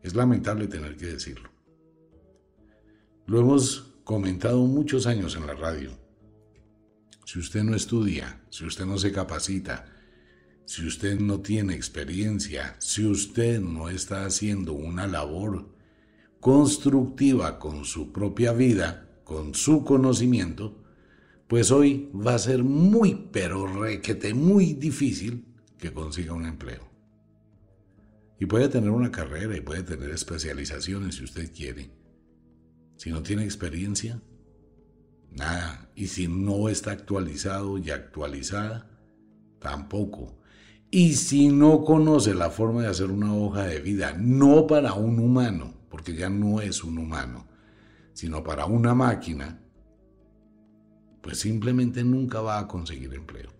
Es 0.00 0.14
lamentable 0.14 0.66
tener 0.66 0.96
que 0.96 1.08
decirlo. 1.08 1.50
Lo 3.26 3.40
hemos 3.40 3.91
comentado 4.04 4.58
muchos 4.66 5.06
años 5.06 5.36
en 5.36 5.46
la 5.46 5.54
radio. 5.54 5.90
Si 7.24 7.38
usted 7.38 7.62
no 7.62 7.74
estudia, 7.74 8.42
si 8.50 8.64
usted 8.64 8.84
no 8.84 8.98
se 8.98 9.12
capacita, 9.12 9.86
si 10.64 10.86
usted 10.86 11.18
no 11.18 11.40
tiene 11.40 11.74
experiencia, 11.74 12.76
si 12.78 13.04
usted 13.04 13.60
no 13.60 13.88
está 13.88 14.24
haciendo 14.24 14.72
una 14.72 15.06
labor 15.06 15.68
constructiva 16.40 17.58
con 17.58 17.84
su 17.84 18.12
propia 18.12 18.52
vida, 18.52 19.08
con 19.24 19.54
su 19.54 19.84
conocimiento, 19.84 20.82
pues 21.46 21.70
hoy 21.70 22.10
va 22.14 22.34
a 22.34 22.38
ser 22.38 22.64
muy, 22.64 23.28
pero 23.30 23.66
requete 23.66 24.34
muy 24.34 24.72
difícil 24.72 25.46
que 25.78 25.92
consiga 25.92 26.32
un 26.32 26.46
empleo. 26.46 26.90
Y 28.40 28.46
puede 28.46 28.68
tener 28.68 28.90
una 28.90 29.12
carrera 29.12 29.56
y 29.56 29.60
puede 29.60 29.82
tener 29.82 30.10
especializaciones 30.10 31.16
si 31.16 31.24
usted 31.24 31.52
quiere. 31.52 31.90
Si 33.02 33.10
no 33.10 33.20
tiene 33.20 33.42
experiencia, 33.42 34.22
nada. 35.32 35.90
Y 35.96 36.06
si 36.06 36.28
no 36.28 36.68
está 36.68 36.92
actualizado 36.92 37.76
y 37.76 37.90
actualizada, 37.90 38.88
tampoco. 39.58 40.38
Y 40.88 41.14
si 41.14 41.48
no 41.48 41.82
conoce 41.82 42.32
la 42.32 42.48
forma 42.48 42.82
de 42.82 42.86
hacer 42.86 43.10
una 43.10 43.34
hoja 43.34 43.64
de 43.64 43.80
vida, 43.80 44.14
no 44.16 44.68
para 44.68 44.94
un 44.94 45.18
humano, 45.18 45.74
porque 45.90 46.14
ya 46.14 46.30
no 46.30 46.60
es 46.60 46.84
un 46.84 46.96
humano, 46.96 47.48
sino 48.12 48.44
para 48.44 48.66
una 48.66 48.94
máquina, 48.94 49.60
pues 51.22 51.40
simplemente 51.40 52.04
nunca 52.04 52.40
va 52.40 52.60
a 52.60 52.68
conseguir 52.68 53.12
empleo. 53.14 53.50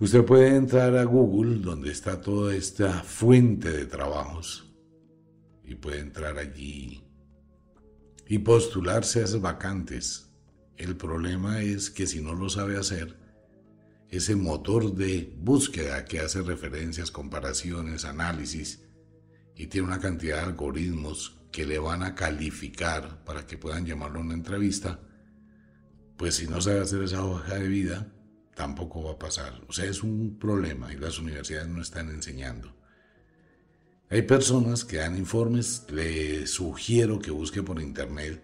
Usted 0.00 0.24
puede 0.24 0.56
entrar 0.56 0.96
a 0.96 1.04
Google, 1.04 1.60
donde 1.60 1.92
está 1.92 2.20
toda 2.20 2.52
esta 2.52 2.94
fuente 3.04 3.70
de 3.70 3.86
trabajos, 3.86 4.74
y 5.64 5.76
puede 5.76 6.00
entrar 6.00 6.36
allí 6.36 7.03
y 8.26 8.38
postularse 8.38 9.20
a 9.20 9.24
esas 9.24 9.40
vacantes. 9.40 10.30
El 10.76 10.96
problema 10.96 11.62
es 11.62 11.90
que 11.90 12.06
si 12.06 12.20
no 12.20 12.34
lo 12.34 12.48
sabe 12.48 12.76
hacer, 12.76 13.16
ese 14.08 14.36
motor 14.36 14.94
de 14.94 15.34
búsqueda 15.38 16.04
que 16.04 16.20
hace 16.20 16.42
referencias, 16.42 17.10
comparaciones, 17.10 18.04
análisis, 18.04 18.84
y 19.56 19.66
tiene 19.66 19.86
una 19.86 20.00
cantidad 20.00 20.36
de 20.36 20.42
algoritmos 20.44 21.40
que 21.52 21.64
le 21.64 21.78
van 21.78 22.02
a 22.02 22.14
calificar 22.14 23.24
para 23.24 23.46
que 23.46 23.58
puedan 23.58 23.86
llamarlo 23.86 24.18
a 24.18 24.22
una 24.22 24.34
entrevista, 24.34 25.00
pues 26.16 26.36
si 26.36 26.46
no 26.46 26.60
sabe 26.60 26.80
hacer 26.80 27.02
esa 27.02 27.24
hoja 27.24 27.54
de 27.54 27.68
vida, 27.68 28.12
tampoco 28.54 29.04
va 29.04 29.12
a 29.12 29.18
pasar. 29.18 29.60
O 29.68 29.72
sea, 29.72 29.84
es 29.84 30.02
un 30.02 30.38
problema 30.38 30.92
y 30.92 30.96
las 30.96 31.18
universidades 31.18 31.68
no 31.68 31.82
están 31.82 32.08
enseñando. 32.08 32.74
Hay 34.14 34.22
personas 34.22 34.84
que 34.84 34.98
dan 34.98 35.18
informes, 35.18 35.86
le 35.90 36.46
sugiero 36.46 37.18
que 37.18 37.32
busque 37.32 37.64
por 37.64 37.80
internet. 37.80 38.40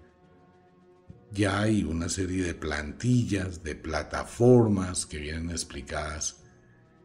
Ya 1.31 1.61
hay 1.61 1.85
una 1.85 2.09
serie 2.09 2.43
de 2.43 2.55
plantillas, 2.55 3.63
de 3.63 3.77
plataformas 3.77 5.07
que 5.07 5.19
vienen 5.19 5.51
explicadas 5.51 6.43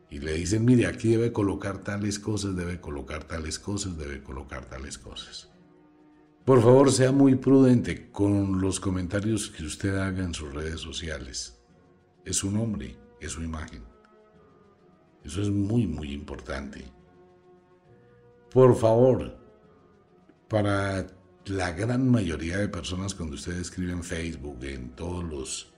y 0.09 0.17
le 0.17 0.33
dicen, 0.33 0.65
mire, 0.65 0.87
aquí 0.87 1.09
debe 1.09 1.31
colocar 1.31 1.83
tales 1.83 2.17
cosas, 2.17 2.55
debe 2.55 2.81
colocar 2.81 3.25
tales 3.25 3.59
cosas, 3.59 3.99
debe 3.99 4.23
colocar 4.23 4.65
tales 4.65 4.97
cosas. 4.97 5.47
Por 6.43 6.63
favor, 6.63 6.91
sea 6.91 7.11
muy 7.11 7.35
prudente 7.35 8.09
con 8.09 8.61
los 8.61 8.79
comentarios 8.79 9.51
que 9.51 9.63
usted 9.63 9.95
haga 9.95 10.23
en 10.23 10.33
sus 10.33 10.51
redes 10.51 10.79
sociales. 10.79 11.61
Es 12.25 12.37
su 12.37 12.49
nombre, 12.49 12.97
es 13.21 13.33
su 13.33 13.43
imagen. 13.43 13.83
Eso 15.23 15.43
es 15.43 15.51
muy, 15.51 15.85
muy 15.85 16.11
importante. 16.13 16.94
Por 18.55 18.73
favor, 18.77 19.37
para 20.47 21.07
la 21.43 21.71
gran 21.73 22.09
mayoría 22.09 22.57
de 22.57 22.69
personas 22.69 23.13
cuando 23.13 23.35
usted 23.35 23.57
escribe 23.57 23.91
en 23.91 24.01
Facebook, 24.01 24.63
en 24.63 24.91
todos 24.91 25.25
los 25.25 25.73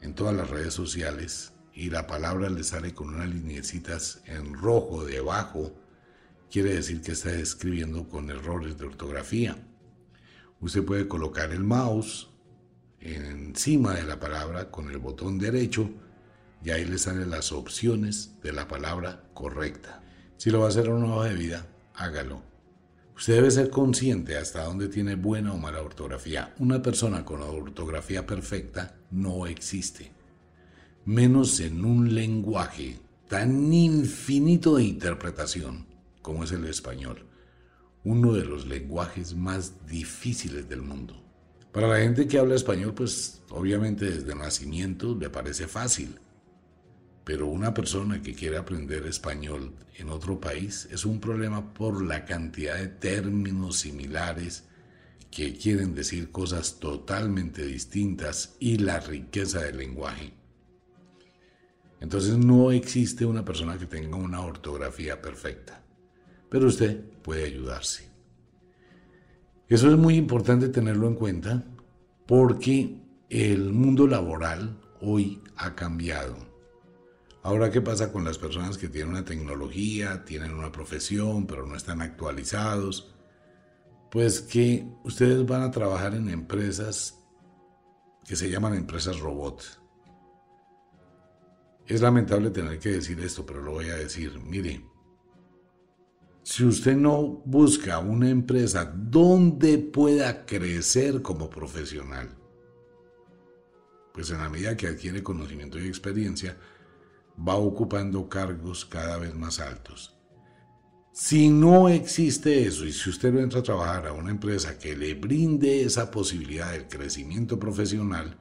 en 0.00 0.14
todas 0.14 0.32
las 0.32 0.48
redes 0.48 0.74
sociales, 0.74 1.54
y 1.74 1.90
la 1.90 2.06
palabra 2.06 2.50
le 2.50 2.62
sale 2.62 2.94
con 2.94 3.16
unas 3.16 3.28
lineecitas 3.28 4.22
en 4.26 4.54
rojo 4.54 5.04
debajo, 5.04 5.74
quiere 6.48 6.74
decir 6.74 7.02
que 7.02 7.10
está 7.10 7.32
escribiendo 7.32 8.08
con 8.08 8.30
errores 8.30 8.78
de 8.78 8.86
ortografía. 8.86 9.56
Usted 10.60 10.84
puede 10.84 11.08
colocar 11.08 11.50
el 11.50 11.64
mouse 11.64 12.28
encima 13.00 13.94
de 13.94 14.04
la 14.04 14.20
palabra 14.20 14.70
con 14.70 14.88
el 14.88 14.98
botón 14.98 15.40
derecho 15.40 15.90
y 16.62 16.70
ahí 16.70 16.84
le 16.84 16.98
salen 16.98 17.30
las 17.30 17.50
opciones 17.50 18.40
de 18.40 18.52
la 18.52 18.68
palabra 18.68 19.24
correcta. 19.34 20.00
Si 20.36 20.50
lo 20.50 20.60
va 20.60 20.66
a 20.66 20.68
hacer 20.68 20.86
en 20.86 20.92
una 20.92 21.16
hoja 21.16 21.30
de 21.30 21.34
vida, 21.34 21.66
hágalo. 21.98 22.42
Usted 23.16 23.34
debe 23.34 23.50
ser 23.50 23.70
consciente 23.70 24.36
hasta 24.36 24.64
dónde 24.64 24.88
tiene 24.88 25.16
buena 25.16 25.52
o 25.52 25.58
mala 25.58 25.82
ortografía. 25.82 26.54
Una 26.58 26.80
persona 26.80 27.24
con 27.24 27.42
ortografía 27.42 28.24
perfecta 28.24 28.94
no 29.10 29.46
existe. 29.46 30.12
Menos 31.04 31.58
en 31.58 31.84
un 31.84 32.14
lenguaje 32.14 33.00
tan 33.28 33.72
infinito 33.72 34.76
de 34.76 34.84
interpretación 34.84 35.86
como 36.22 36.44
es 36.44 36.52
el 36.52 36.64
español. 36.66 37.26
Uno 38.04 38.34
de 38.34 38.44
los 38.44 38.66
lenguajes 38.66 39.34
más 39.34 39.86
difíciles 39.86 40.68
del 40.68 40.82
mundo. 40.82 41.20
Para 41.72 41.88
la 41.88 41.98
gente 41.98 42.28
que 42.28 42.38
habla 42.38 42.54
español, 42.54 42.94
pues 42.94 43.42
obviamente 43.50 44.04
desde 44.04 44.34
nacimiento 44.34 45.16
le 45.18 45.28
parece 45.28 45.66
fácil 45.66 46.20
pero 47.28 47.46
una 47.46 47.74
persona 47.74 48.22
que 48.22 48.32
quiere 48.32 48.56
aprender 48.56 49.04
español 49.04 49.74
en 49.98 50.08
otro 50.08 50.40
país 50.40 50.88
es 50.90 51.04
un 51.04 51.20
problema 51.20 51.74
por 51.74 52.02
la 52.02 52.24
cantidad 52.24 52.78
de 52.78 52.88
términos 52.88 53.80
similares 53.80 54.64
que 55.30 55.52
quieren 55.52 55.94
decir 55.94 56.30
cosas 56.30 56.80
totalmente 56.80 57.66
distintas 57.66 58.56
y 58.60 58.78
la 58.78 59.00
riqueza 59.00 59.60
del 59.60 59.76
lenguaje. 59.76 60.32
Entonces 62.00 62.38
no 62.38 62.72
existe 62.72 63.26
una 63.26 63.44
persona 63.44 63.76
que 63.76 63.84
tenga 63.84 64.16
una 64.16 64.40
ortografía 64.40 65.20
perfecta, 65.20 65.82
pero 66.48 66.68
usted 66.68 66.98
puede 67.20 67.44
ayudarse. 67.44 68.08
Eso 69.68 69.90
es 69.90 69.98
muy 69.98 70.14
importante 70.14 70.70
tenerlo 70.70 71.06
en 71.08 71.14
cuenta 71.14 71.62
porque 72.26 73.02
el 73.28 73.74
mundo 73.74 74.06
laboral 74.06 74.80
hoy 75.02 75.42
ha 75.56 75.74
cambiado 75.74 76.47
Ahora, 77.48 77.70
¿qué 77.70 77.80
pasa 77.80 78.12
con 78.12 78.24
las 78.24 78.36
personas 78.36 78.76
que 78.76 78.90
tienen 78.90 79.12
una 79.12 79.24
tecnología, 79.24 80.22
tienen 80.22 80.52
una 80.52 80.70
profesión, 80.70 81.46
pero 81.46 81.66
no 81.66 81.76
están 81.76 82.02
actualizados? 82.02 83.16
Pues 84.10 84.42
que 84.42 84.86
ustedes 85.02 85.46
van 85.46 85.62
a 85.62 85.70
trabajar 85.70 86.14
en 86.14 86.28
empresas 86.28 87.18
que 88.26 88.36
se 88.36 88.50
llaman 88.50 88.74
empresas 88.74 89.18
robot. 89.18 89.62
Es 91.86 92.02
lamentable 92.02 92.50
tener 92.50 92.78
que 92.78 92.90
decir 92.90 93.18
esto, 93.20 93.46
pero 93.46 93.62
lo 93.62 93.70
voy 93.70 93.88
a 93.88 93.96
decir. 93.96 94.38
Mire, 94.40 94.84
si 96.42 96.66
usted 96.66 96.96
no 96.98 97.22
busca 97.46 97.98
una 97.98 98.28
empresa 98.28 98.84
donde 98.84 99.78
pueda 99.78 100.44
crecer 100.44 101.22
como 101.22 101.48
profesional, 101.48 102.28
pues 104.12 104.30
en 104.32 104.36
la 104.36 104.50
medida 104.50 104.76
que 104.76 104.88
adquiere 104.88 105.22
conocimiento 105.22 105.78
y 105.78 105.88
experiencia, 105.88 106.58
va 107.46 107.56
ocupando 107.56 108.28
cargos 108.28 108.84
cada 108.84 109.18
vez 109.18 109.34
más 109.34 109.60
altos. 109.60 110.14
Si 111.12 111.48
no 111.48 111.88
existe 111.88 112.64
eso 112.64 112.84
y 112.86 112.92
si 112.92 113.10
usted 113.10 113.34
entra 113.36 113.60
a 113.60 113.64
trabajar 113.64 114.06
a 114.06 114.12
una 114.12 114.30
empresa 114.30 114.78
que 114.78 114.96
le 114.96 115.14
brinde 115.14 115.82
esa 115.82 116.10
posibilidad 116.10 116.72
del 116.72 116.86
crecimiento 116.86 117.58
profesional, 117.58 118.38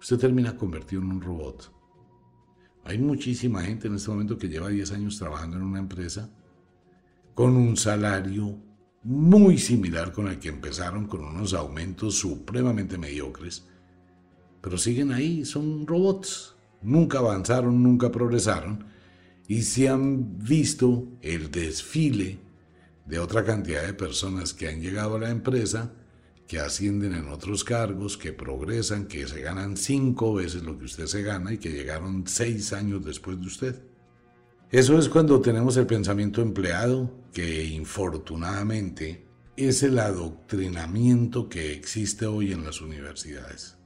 usted 0.00 0.18
termina 0.18 0.56
convertido 0.56 1.02
en 1.02 1.12
un 1.12 1.20
robot. 1.20 1.70
Hay 2.84 2.98
muchísima 2.98 3.62
gente 3.62 3.88
en 3.88 3.96
este 3.96 4.10
momento 4.10 4.38
que 4.38 4.48
lleva 4.48 4.68
10 4.68 4.92
años 4.92 5.18
trabajando 5.18 5.56
en 5.56 5.62
una 5.62 5.80
empresa 5.80 6.30
con 7.34 7.56
un 7.56 7.76
salario 7.76 8.58
muy 9.02 9.58
similar 9.58 10.12
con 10.12 10.28
el 10.28 10.38
que 10.38 10.48
empezaron, 10.48 11.06
con 11.06 11.24
unos 11.24 11.52
aumentos 11.52 12.14
supremamente 12.14 12.96
mediocres, 12.96 13.66
pero 14.62 14.78
siguen 14.78 15.12
ahí, 15.12 15.44
son 15.44 15.86
robots 15.86 16.53
nunca 16.84 17.18
avanzaron, 17.18 17.82
nunca 17.82 18.10
progresaron, 18.10 18.84
y 19.48 19.62
se 19.62 19.88
han 19.88 20.38
visto 20.38 21.08
el 21.20 21.50
desfile 21.50 22.38
de 23.06 23.18
otra 23.18 23.44
cantidad 23.44 23.84
de 23.84 23.94
personas 23.94 24.54
que 24.54 24.68
han 24.68 24.80
llegado 24.80 25.16
a 25.16 25.20
la 25.20 25.30
empresa, 25.30 25.92
que 26.46 26.58
ascienden 26.58 27.14
en 27.14 27.28
otros 27.28 27.64
cargos, 27.64 28.16
que 28.16 28.32
progresan, 28.32 29.06
que 29.06 29.26
se 29.26 29.40
ganan 29.40 29.76
cinco 29.76 30.34
veces 30.34 30.62
lo 30.62 30.78
que 30.78 30.84
usted 30.84 31.06
se 31.06 31.22
gana 31.22 31.52
y 31.52 31.58
que 31.58 31.72
llegaron 31.72 32.24
seis 32.26 32.72
años 32.72 33.04
después 33.04 33.40
de 33.40 33.46
usted. 33.46 33.82
Eso 34.70 34.98
es 34.98 35.08
cuando 35.08 35.40
tenemos 35.40 35.76
el 35.76 35.86
pensamiento 35.86 36.42
empleado, 36.42 37.10
que 37.32 37.64
infortunadamente 37.64 39.24
es 39.56 39.82
el 39.82 39.98
adoctrinamiento 39.98 41.48
que 41.48 41.72
existe 41.72 42.26
hoy 42.26 42.52
en 42.52 42.64
las 42.64 42.80
universidades. 42.80 43.76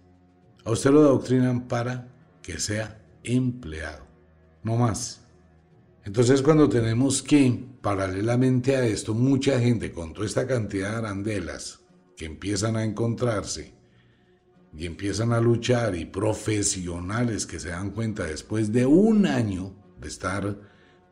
A 0.65 0.71
usted 0.71 0.91
lo 0.91 1.01
adoctrinan 1.01 1.69
para 1.69 2.09
que 2.49 2.59
sea 2.59 2.99
empleado, 3.25 4.07
no 4.63 4.77
más. 4.77 5.21
Entonces 6.03 6.41
cuando 6.41 6.67
tenemos 6.67 7.23
que, 7.23 7.63
paralelamente 7.83 8.75
a 8.75 8.87
esto, 8.87 9.13
mucha 9.13 9.61
gente 9.61 9.93
con 9.93 10.15
toda 10.15 10.25
esta 10.25 10.47
cantidad 10.47 10.93
de 10.93 10.97
arandelas 10.97 11.81
que 12.17 12.25
empiezan 12.25 12.77
a 12.77 12.85
encontrarse 12.85 13.75
y 14.75 14.87
empiezan 14.87 15.35
a 15.35 15.43
luchar 15.43 15.95
y 15.95 16.07
profesionales 16.07 17.45
que 17.45 17.61
se 17.61 17.69
dan 17.69 17.91
cuenta 17.91 18.25
después 18.25 18.73
de 18.73 18.87
un 18.87 19.27
año 19.27 19.75
de 20.01 20.09
estar 20.09 20.59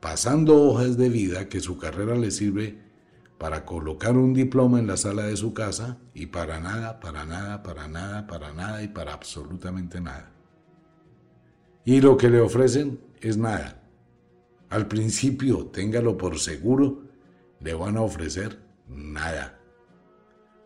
pasando 0.01 0.57
hojas 0.63 0.97
de 0.97 1.11
vida 1.11 1.51
que 1.51 1.61
su 1.61 1.77
carrera 1.77 2.17
les 2.17 2.37
sirve 2.37 2.79
para 3.37 3.67
colocar 3.67 4.17
un 4.17 4.33
diploma 4.33 4.79
en 4.79 4.87
la 4.87 4.97
sala 4.97 5.27
de 5.27 5.37
su 5.37 5.53
casa 5.53 5.99
y 6.15 6.29
para 6.29 6.61
nada, 6.61 6.99
para 6.99 7.27
nada, 7.27 7.63
para 7.63 7.89
nada, 7.89 8.27
para 8.27 8.55
nada 8.55 8.83
y 8.83 8.89
para 8.89 9.13
absolutamente 9.13 10.01
nada 10.01 10.33
y 11.87 12.01
lo 12.01 12.17
que 12.17 12.29
le 12.29 12.41
ofrecen 12.41 13.01
es 13.21 13.39
nada. 13.39 13.81
Al 14.69 14.89
principio, 14.89 15.67
téngalo 15.67 16.19
por 16.19 16.41
seguro, 16.41 17.05
le 17.61 17.75
van 17.75 17.97
a 17.97 18.03
ofrecer 18.03 18.61
nada. 18.89 19.61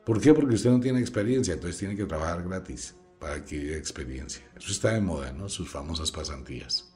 ¿Por 0.07 0.19
qué? 0.19 0.33
Porque 0.33 0.55
usted 0.55 0.71
no 0.71 0.81
tiene 0.81 0.99
experiencia, 0.99 1.53
entonces 1.53 1.79
tiene 1.79 1.95
que 1.95 2.07
trabajar 2.07 2.43
gratis 2.43 2.97
para 3.19 3.35
adquirir 3.35 3.75
experiencia. 3.75 4.43
Eso 4.57 4.73
está 4.73 4.93
de 4.95 5.03
moda, 5.03 5.31
¿no? 5.31 5.51
Sus 5.51 5.69
famosas 5.69 6.11
pasantías. 6.11 6.91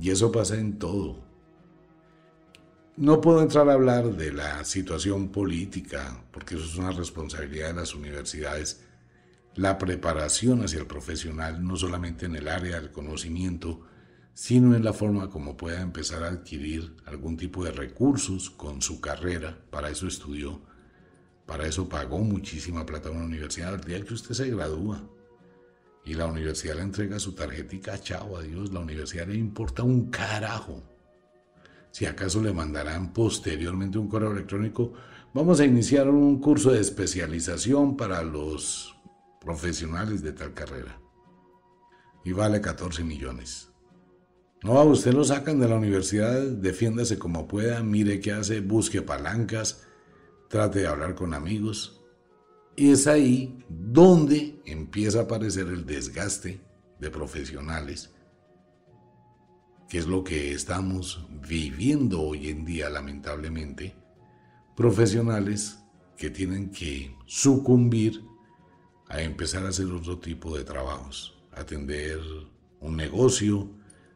Y 0.00 0.10
eso 0.10 0.32
pasa 0.32 0.56
en 0.58 0.76
todo. 0.76 1.24
No 2.96 3.20
puedo 3.20 3.40
entrar 3.40 3.68
a 3.68 3.74
hablar 3.74 4.16
de 4.16 4.32
la 4.32 4.64
situación 4.64 5.28
política, 5.28 6.24
porque 6.32 6.56
eso 6.56 6.64
es 6.64 6.74
una 6.74 6.90
responsabilidad 6.90 7.68
de 7.68 7.74
las 7.74 7.94
universidades 7.94 8.87
la 9.58 9.76
preparación 9.76 10.62
hacia 10.62 10.78
el 10.78 10.86
profesional, 10.86 11.66
no 11.66 11.74
solamente 11.74 12.26
en 12.26 12.36
el 12.36 12.46
área 12.46 12.80
del 12.80 12.92
conocimiento, 12.92 13.80
sino 14.32 14.76
en 14.76 14.84
la 14.84 14.92
forma 14.92 15.30
como 15.30 15.56
pueda 15.56 15.80
empezar 15.80 16.22
a 16.22 16.28
adquirir 16.28 16.94
algún 17.06 17.36
tipo 17.36 17.64
de 17.64 17.72
recursos 17.72 18.50
con 18.50 18.80
su 18.80 19.00
carrera. 19.00 19.58
Para 19.70 19.90
eso 19.90 20.06
estudió, 20.06 20.60
para 21.44 21.66
eso 21.66 21.88
pagó 21.88 22.20
muchísima 22.20 22.86
plata 22.86 23.08
a 23.08 23.12
una 23.12 23.24
universidad. 23.24 23.74
El 23.74 23.80
día 23.80 24.04
que 24.04 24.14
usted 24.14 24.32
se 24.32 24.48
gradúa 24.48 25.02
y 26.04 26.14
la 26.14 26.26
universidad 26.26 26.76
le 26.76 26.82
entrega 26.82 27.18
su 27.18 27.32
tarjetita, 27.32 28.00
chao, 28.00 28.36
adiós, 28.36 28.72
la 28.72 28.78
universidad 28.78 29.26
le 29.26 29.34
importa 29.34 29.82
un 29.82 30.08
carajo. 30.08 30.84
Si 31.90 32.06
acaso 32.06 32.40
le 32.40 32.52
mandarán 32.52 33.12
posteriormente 33.12 33.98
un 33.98 34.06
correo 34.06 34.30
electrónico, 34.30 34.92
vamos 35.34 35.58
a 35.58 35.64
iniciar 35.64 36.08
un 36.08 36.40
curso 36.40 36.70
de 36.70 36.80
especialización 36.80 37.96
para 37.96 38.22
los 38.22 38.94
profesionales 39.40 40.22
de 40.22 40.32
tal 40.32 40.54
carrera. 40.54 41.00
Y 42.24 42.32
vale 42.32 42.60
14 42.60 43.04
millones. 43.04 43.70
No, 44.62 44.78
a 44.78 44.84
usted 44.84 45.12
lo 45.12 45.22
sacan 45.22 45.60
de 45.60 45.68
la 45.68 45.76
universidad, 45.76 46.42
defiéndase 46.42 47.18
como 47.18 47.46
pueda, 47.46 47.82
mire 47.82 48.20
qué 48.20 48.32
hace, 48.32 48.60
busque 48.60 49.02
palancas, 49.02 49.86
trate 50.48 50.80
de 50.80 50.88
hablar 50.88 51.14
con 51.14 51.32
amigos. 51.32 52.04
Y 52.74 52.90
es 52.90 53.06
ahí 53.06 53.64
donde 53.68 54.60
empieza 54.64 55.20
a 55.20 55.22
aparecer 55.22 55.68
el 55.68 55.86
desgaste 55.86 56.60
de 56.98 57.10
profesionales, 57.10 58.12
que 59.88 59.98
es 59.98 60.06
lo 60.06 60.24
que 60.24 60.52
estamos 60.52 61.24
viviendo 61.48 62.20
hoy 62.20 62.48
en 62.48 62.64
día 62.64 62.90
lamentablemente, 62.90 63.94
profesionales 64.76 65.78
que 66.16 66.30
tienen 66.30 66.70
que 66.70 67.16
sucumbir 67.26 68.27
a 69.08 69.22
empezar 69.22 69.64
a 69.64 69.70
hacer 69.70 69.86
otro 69.86 70.18
tipo 70.18 70.56
de 70.56 70.64
trabajos, 70.64 71.34
atender 71.52 72.20
un 72.80 72.96
negocio, 72.96 73.70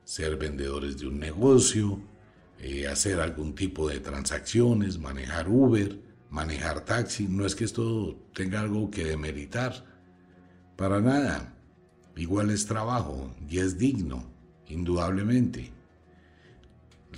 ser 0.05 0.37
vendedores 0.37 0.99
de 0.99 1.07
un 1.07 1.19
negocio, 1.19 2.01
eh, 2.61 2.87
hacer 2.87 3.21
algún 3.21 3.55
tipo 3.55 3.89
de 3.89 4.01
transacciones, 4.01 4.99
manejar 4.99 5.49
Uber, 5.49 5.99
manejar 6.31 6.85
taxi. 6.85 7.27
No 7.27 7.47
es 7.47 7.55
que 7.55 7.65
esto 7.65 8.17
tenga 8.35 8.61
algo 8.61 8.91
que 8.91 9.05
demeritar, 9.05 9.85
para 10.77 11.01
nada. 11.01 11.55
Igual 12.17 12.51
es 12.51 12.67
trabajo 12.67 13.35
y 13.49 13.59
es 13.59 13.79
digno, 13.79 14.31
indudablemente. 14.69 15.73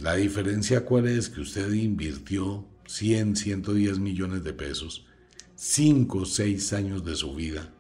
La 0.01 0.15
diferencia 0.15 0.85
cuál 0.85 1.09
es 1.09 1.29
que 1.29 1.41
usted 1.41 1.73
invirtió 1.73 2.67
100, 2.87 3.37
110 3.37 3.99
millones 3.99 4.45
de 4.45 4.53
pesos 4.53 5.07
cinco 5.55 6.19
o 6.19 6.27
seis 6.27 6.73
años 6.73 7.05
de 7.05 7.14
su 7.14 7.35
vida, 7.35 7.73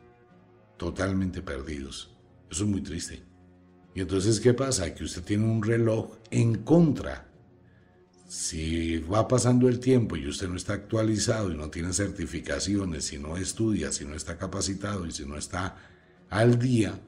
totalmente 0.76 1.42
perdidos. 1.42 2.10
Eso 2.50 2.64
es 2.64 2.70
muy 2.70 2.82
triste. 2.82 3.22
Y 3.94 4.00
entonces, 4.00 4.40
¿qué 4.40 4.54
pasa? 4.54 4.94
Que 4.94 5.04
usted 5.04 5.22
tiene 5.22 5.44
un 5.44 5.62
reloj 5.62 6.16
en 6.30 6.62
contra. 6.62 7.28
Si 8.26 8.98
va 8.98 9.28
pasando 9.28 9.68
el 9.68 9.78
tiempo 9.78 10.16
y 10.16 10.26
usted 10.26 10.48
no 10.48 10.56
está 10.56 10.72
actualizado 10.72 11.52
y 11.52 11.56
no 11.56 11.70
tiene 11.70 11.92
certificaciones, 11.92 13.04
si 13.04 13.18
no 13.18 13.36
estudia, 13.36 13.92
si 13.92 14.04
no 14.04 14.14
está 14.14 14.36
capacitado 14.36 15.06
y 15.06 15.12
si 15.12 15.24
no 15.24 15.36
está 15.36 15.76
al 16.30 16.58
día, 16.58 16.98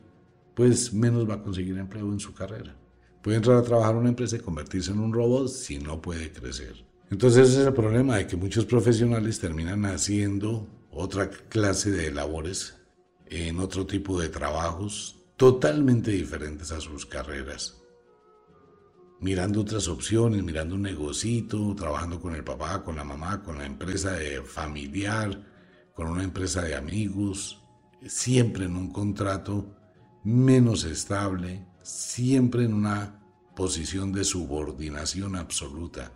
pues 0.55 0.92
menos 0.92 1.29
va 1.29 1.35
a 1.35 1.42
conseguir 1.42 1.76
empleo 1.79 2.12
en 2.12 2.20
su 2.20 2.33
carrera. 2.33 2.76
Puede 3.22 3.38
entrar 3.38 3.57
a 3.57 3.62
trabajar 3.62 3.92
en 3.92 4.00
una 4.02 4.09
empresa 4.11 4.37
y 4.37 4.40
convertirse 4.40 4.92
en 4.92 5.00
un 5.00 5.12
robot 5.12 5.48
si 5.48 5.79
no 5.79 6.00
puede 6.00 6.31
crecer. 6.31 6.76
Entonces 7.10 7.48
ese 7.48 7.60
es 7.60 7.66
el 7.68 7.74
problema 7.74 8.16
de 8.16 8.26
que 8.26 8.36
muchos 8.36 8.64
profesionales 8.64 9.38
terminan 9.38 9.84
haciendo 9.84 10.68
otra 10.90 11.30
clase 11.30 11.90
de 11.90 12.10
labores 12.10 12.74
en 13.26 13.60
otro 13.60 13.86
tipo 13.86 14.20
de 14.20 14.28
trabajos 14.28 15.24
totalmente 15.36 16.10
diferentes 16.10 16.72
a 16.72 16.80
sus 16.80 17.06
carreras. 17.06 17.82
Mirando 19.20 19.60
otras 19.60 19.88
opciones, 19.88 20.42
mirando 20.42 20.74
un 20.74 20.82
negocito, 20.82 21.74
trabajando 21.74 22.20
con 22.20 22.34
el 22.34 22.42
papá, 22.42 22.82
con 22.82 22.96
la 22.96 23.04
mamá, 23.04 23.42
con 23.42 23.58
la 23.58 23.66
empresa 23.66 24.12
de 24.12 24.42
familiar, 24.42 25.42
con 25.94 26.08
una 26.08 26.24
empresa 26.24 26.62
de 26.62 26.74
amigos, 26.74 27.62
siempre 28.06 28.64
en 28.64 28.76
un 28.76 28.92
contrato 28.92 29.76
menos 30.24 30.84
estable, 30.84 31.66
siempre 31.82 32.64
en 32.64 32.74
una 32.74 33.22
posición 33.54 34.12
de 34.12 34.24
subordinación 34.24 35.36
absoluta. 35.36 36.12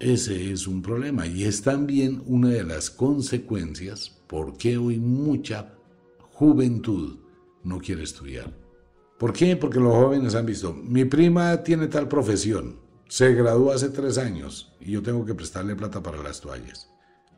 Ese 0.00 0.52
es 0.52 0.66
un 0.66 0.82
problema 0.82 1.26
y 1.26 1.44
es 1.44 1.62
también 1.62 2.22
una 2.26 2.48
de 2.48 2.64
las 2.64 2.90
consecuencias 2.90 4.20
por 4.26 4.56
qué 4.56 4.76
hoy 4.76 4.98
mucha 4.98 5.74
juventud 6.18 7.18
no 7.62 7.78
quiere 7.78 8.02
estudiar. 8.02 8.52
¿Por 9.18 9.32
qué? 9.32 9.56
Porque 9.56 9.78
los 9.78 9.94
jóvenes 9.94 10.34
han 10.34 10.46
visto, 10.46 10.74
mi 10.74 11.04
prima 11.04 11.62
tiene 11.62 11.86
tal 11.86 12.08
profesión, 12.08 12.80
se 13.08 13.32
graduó 13.34 13.70
hace 13.70 13.88
tres 13.90 14.18
años 14.18 14.74
y 14.80 14.90
yo 14.90 15.02
tengo 15.02 15.24
que 15.24 15.34
prestarle 15.34 15.76
plata 15.76 16.02
para 16.02 16.20
las 16.20 16.40
toallas, 16.40 16.90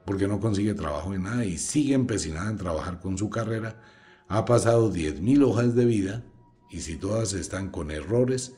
porque 0.07 0.27
no 0.27 0.41
consigue 0.41 0.73
trabajo 0.73 1.13
en 1.13 1.25
nada 1.25 1.45
y 1.45 1.59
sigue 1.59 1.95
empecinada 1.95 2.51
en 2.51 2.57
trabajar 2.57 3.01
con 3.01 3.19
su 3.19 3.29
carrera. 3.29 3.83
Ha 4.29 4.47
pasado 4.47 4.91
10.000 4.91 5.45
hojas 5.45 5.75
de 5.75 5.85
vida 5.85 6.25
y 6.71 6.81
si 6.81 6.97
todas 6.97 7.35
están 7.35 7.71
con 7.71 7.91
errores, 7.91 8.55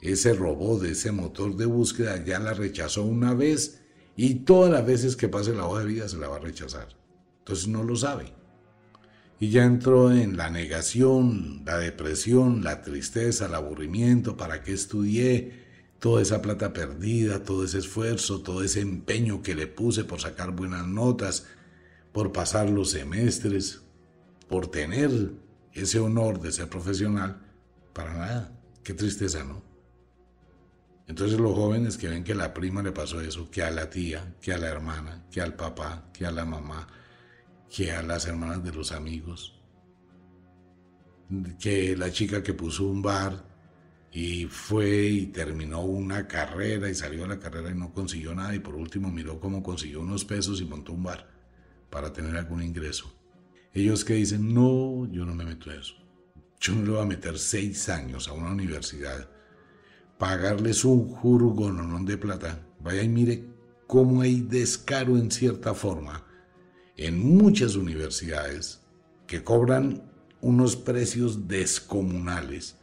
ese 0.00 0.34
robot, 0.34 0.84
ese 0.84 1.12
motor 1.12 1.56
de 1.56 1.66
búsqueda 1.66 2.22
ya 2.24 2.38
la 2.38 2.54
rechazó 2.54 3.02
una 3.02 3.34
vez 3.34 3.80
y 4.16 4.36
todas 4.36 4.70
las 4.70 4.86
veces 4.86 5.16
que 5.16 5.28
pase 5.28 5.52
la 5.52 5.66
hoja 5.66 5.80
de 5.80 5.86
vida 5.86 6.08
se 6.08 6.16
la 6.16 6.28
va 6.28 6.36
a 6.36 6.40
rechazar. 6.40 6.88
Entonces 7.40 7.68
no 7.68 7.82
lo 7.82 7.96
sabe. 7.96 8.32
Y 9.38 9.50
ya 9.50 9.64
entró 9.64 10.10
en 10.12 10.36
la 10.36 10.48
negación, 10.48 11.62
la 11.66 11.78
depresión, 11.78 12.64
la 12.64 12.80
tristeza, 12.80 13.46
el 13.46 13.54
aburrimiento, 13.54 14.36
¿para 14.36 14.62
qué 14.62 14.72
estudié? 14.72 15.66
Toda 15.98 16.22
esa 16.22 16.40
plata 16.40 16.72
perdida, 16.72 17.42
todo 17.42 17.64
ese 17.64 17.78
esfuerzo, 17.78 18.40
todo 18.40 18.62
ese 18.62 18.80
empeño 18.80 19.42
que 19.42 19.54
le 19.54 19.66
puse 19.66 20.04
por 20.04 20.20
sacar 20.20 20.52
buenas 20.52 20.86
notas, 20.86 21.46
por 22.12 22.32
pasar 22.32 22.70
los 22.70 22.90
semestres, 22.90 23.82
por 24.48 24.68
tener 24.68 25.32
ese 25.74 25.98
honor 25.98 26.40
de 26.40 26.52
ser 26.52 26.70
profesional, 26.70 27.42
para 27.92 28.14
nada. 28.14 28.58
Qué 28.82 28.94
tristeza, 28.94 29.44
¿no? 29.44 29.62
Entonces 31.06 31.38
los 31.38 31.54
jóvenes 31.54 31.96
que 31.96 32.08
ven 32.08 32.24
que 32.24 32.32
a 32.32 32.36
la 32.36 32.52
prima 32.52 32.82
le 32.82 32.92
pasó 32.92 33.20
eso, 33.20 33.48
que 33.50 33.62
a 33.62 33.70
la 33.70 33.88
tía, 33.88 34.34
que 34.40 34.52
a 34.52 34.58
la 34.58 34.68
hermana, 34.68 35.24
que 35.30 35.40
al 35.40 35.54
papá, 35.54 36.10
que 36.12 36.26
a 36.26 36.32
la 36.32 36.44
mamá, 36.44 36.88
que 37.70 37.92
a 37.92 38.02
las 38.02 38.26
hermanas 38.26 38.64
de 38.64 38.72
los 38.72 38.90
amigos, 38.90 39.54
que 41.60 41.96
la 41.96 42.10
chica 42.10 42.42
que 42.42 42.54
puso 42.54 42.84
un 42.84 43.02
bar 43.02 43.44
y 44.12 44.46
fue 44.46 45.06
y 45.06 45.26
terminó 45.26 45.82
una 45.82 46.26
carrera 46.26 46.88
y 46.88 46.94
salió 46.94 47.24
a 47.24 47.28
la 47.28 47.38
carrera 47.38 47.70
y 47.70 47.74
no 47.74 47.92
consiguió 47.92 48.34
nada 48.34 48.54
y 48.54 48.60
por 48.60 48.74
último 48.74 49.10
miró 49.10 49.38
cómo 49.38 49.62
consiguió 49.62 50.00
unos 50.00 50.24
pesos 50.24 50.60
y 50.60 50.64
montó 50.64 50.92
un 50.92 51.02
bar 51.04 51.28
para 51.90 52.12
tener 52.12 52.36
algún 52.36 52.62
ingreso. 52.62 53.12
Ellos 53.72 54.04
que 54.04 54.14
dicen, 54.14 54.54
no, 54.54 55.06
yo 55.12 55.24
no 55.24 55.34
me 55.34 55.44
meto 55.44 55.70
en 55.70 55.80
eso. 55.80 55.94
Yo 56.58 56.74
no 56.74 56.82
le 56.82 56.90
voy 56.90 57.02
a 57.02 57.04
meter 57.04 57.38
seis 57.38 57.88
años 57.90 58.26
a 58.26 58.32
una 58.32 58.50
universidad 58.50 59.28
pagarles 60.18 60.84
un 60.84 61.08
jurgononón 61.08 62.04
de 62.04 62.18
plata. 62.18 62.66
Vaya 62.80 63.02
y 63.02 63.08
mire 63.08 63.44
cómo 63.86 64.22
hay 64.22 64.40
descaro 64.40 65.16
en 65.16 65.30
cierta 65.30 65.74
forma 65.74 66.24
en 66.96 67.36
muchas 67.36 67.76
universidades 67.76 68.80
que 69.26 69.44
cobran 69.44 70.02
unos 70.40 70.76
precios 70.76 71.48
descomunales 71.48 72.76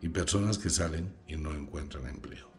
y 0.00 0.08
personas 0.08 0.58
que 0.58 0.70
salen 0.70 1.14
y 1.26 1.36
no 1.36 1.54
encuentran 1.54 2.06
empleo. 2.06 2.50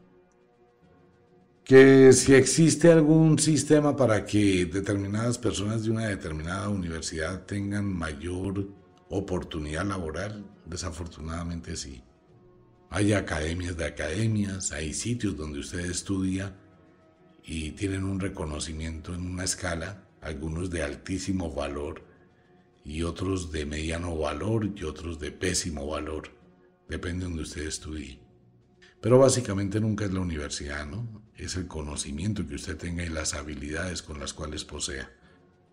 Que 1.64 2.14
si 2.14 2.34
existe 2.34 2.92
algún 2.92 3.38
sistema 3.40 3.96
para 3.96 4.26
que 4.26 4.66
determinadas 4.66 5.38
personas 5.38 5.84
de 5.84 5.92
una 5.92 6.08
determinada 6.08 6.70
universidad 6.70 7.46
tengan 7.46 7.86
mayor 7.86 8.70
oportunidad 9.10 9.86
laboral, 9.86 10.46
desafortunadamente 10.66 11.76
sí. 11.76 12.02
Hay 12.90 13.14
academias 13.14 13.76
de 13.76 13.86
academias, 13.86 14.72
hay 14.72 14.94
sitios 14.94 15.36
donde 15.36 15.60
usted 15.60 15.80
estudia 15.80 16.56
y 17.44 17.72
tienen 17.72 18.04
un 18.04 18.20
reconocimiento 18.20 19.14
en 19.14 19.26
una 19.26 19.44
escala, 19.44 20.06
algunos 20.22 20.70
de 20.70 20.84
altísimo 20.84 21.52
valor 21.52 22.04
y 22.86 23.04
otros 23.04 23.52
de 23.52 23.66
mediano 23.66 24.18
valor 24.18 24.72
y 24.76 24.84
otros 24.84 25.20
de 25.20 25.32
pésimo 25.32 25.88
valor, 25.88 26.30
depende 26.88 27.26
de 27.26 27.30
donde 27.30 27.44
usted 27.44 27.68
estudie. 27.68 28.20
Pero 29.02 29.20
básicamente 29.20 29.80
nunca 29.80 30.06
es 30.06 30.14
la 30.14 30.22
universidad, 30.22 30.86
¿no? 30.86 31.22
Es 31.36 31.56
el 31.56 31.68
conocimiento 31.68 32.48
que 32.48 32.56
usted 32.56 32.78
tenga 32.78 33.04
y 33.04 33.10
las 33.10 33.34
habilidades 33.34 34.02
con 34.02 34.20
las 34.20 34.34
cuales 34.34 34.64
posea. 34.64 35.12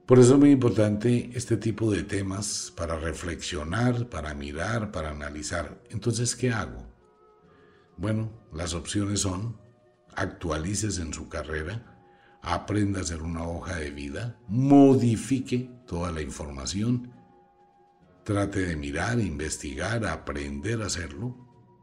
Por 0.06 0.18
eso 0.18 0.34
es 0.34 0.38
muy 0.40 0.50
importante 0.50 1.30
este 1.34 1.56
tipo 1.56 1.90
de 1.90 2.02
temas 2.02 2.72
para 2.76 2.98
reflexionar, 2.98 4.10
para 4.10 4.34
mirar, 4.34 4.90
para 4.90 5.10
analizar. 5.10 5.80
Entonces, 5.90 6.36
¿qué 6.36 6.50
hago? 6.50 6.93
Bueno, 7.96 8.30
las 8.52 8.74
opciones 8.74 9.20
son 9.20 9.56
actualices 10.16 10.98
en 10.98 11.12
su 11.12 11.28
carrera, 11.28 12.00
aprenda 12.42 12.98
a 12.98 13.02
hacer 13.02 13.22
una 13.22 13.46
hoja 13.46 13.76
de 13.76 13.90
vida, 13.90 14.38
modifique 14.48 15.70
toda 15.86 16.10
la 16.12 16.20
información, 16.20 17.12
trate 18.24 18.60
de 18.60 18.76
mirar, 18.76 19.20
investigar, 19.20 20.04
aprender 20.06 20.82
a 20.82 20.86
hacerlo, 20.86 21.36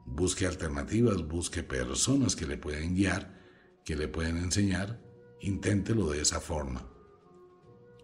busque 0.06 0.46
alternativas, 0.46 1.28
busque 1.28 1.64
personas 1.64 2.36
que 2.36 2.46
le 2.46 2.58
pueden 2.58 2.96
guiar, 2.96 3.40
que 3.86 3.96
le 3.96 4.08
pueden 4.08 4.38
enseñar, 4.38 5.02
inténtelo 5.40 6.10
de 6.10 6.22
esa 6.22 6.40
forma. 6.40 6.88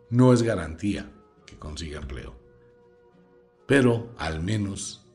No 0.10 0.32
es 0.34 0.44
garantía 0.44 1.12
que 1.46 1.58
consiga 1.58 2.00
empleo, 2.00 2.40
pero 3.68 4.14
al 4.18 4.42
menos 4.42 5.07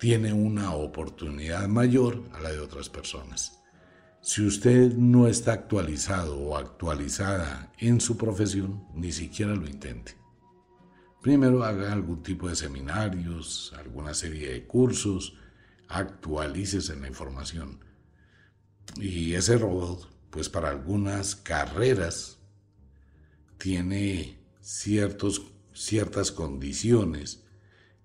tiene 0.00 0.32
una 0.32 0.72
oportunidad 0.72 1.68
mayor 1.68 2.24
a 2.32 2.40
la 2.40 2.50
de 2.50 2.58
otras 2.58 2.88
personas. 2.88 3.60
Si 4.22 4.42
usted 4.42 4.94
no 4.94 5.28
está 5.28 5.52
actualizado 5.52 6.38
o 6.38 6.56
actualizada 6.56 7.70
en 7.76 8.00
su 8.00 8.16
profesión, 8.16 8.86
ni 8.94 9.12
siquiera 9.12 9.54
lo 9.54 9.68
intente. 9.68 10.16
Primero 11.20 11.62
haga 11.64 11.92
algún 11.92 12.22
tipo 12.22 12.48
de 12.48 12.56
seminarios, 12.56 13.74
alguna 13.78 14.14
serie 14.14 14.50
de 14.54 14.66
cursos, 14.66 15.36
actualícese 15.88 16.94
en 16.94 17.02
la 17.02 17.08
información. 17.08 17.84
Y 18.96 19.34
ese 19.34 19.58
robot, 19.58 20.10
pues 20.30 20.48
para 20.48 20.70
algunas 20.70 21.36
carreras, 21.36 22.38
tiene 23.58 24.38
ciertos, 24.62 25.42
ciertas 25.74 26.32
condiciones 26.32 27.44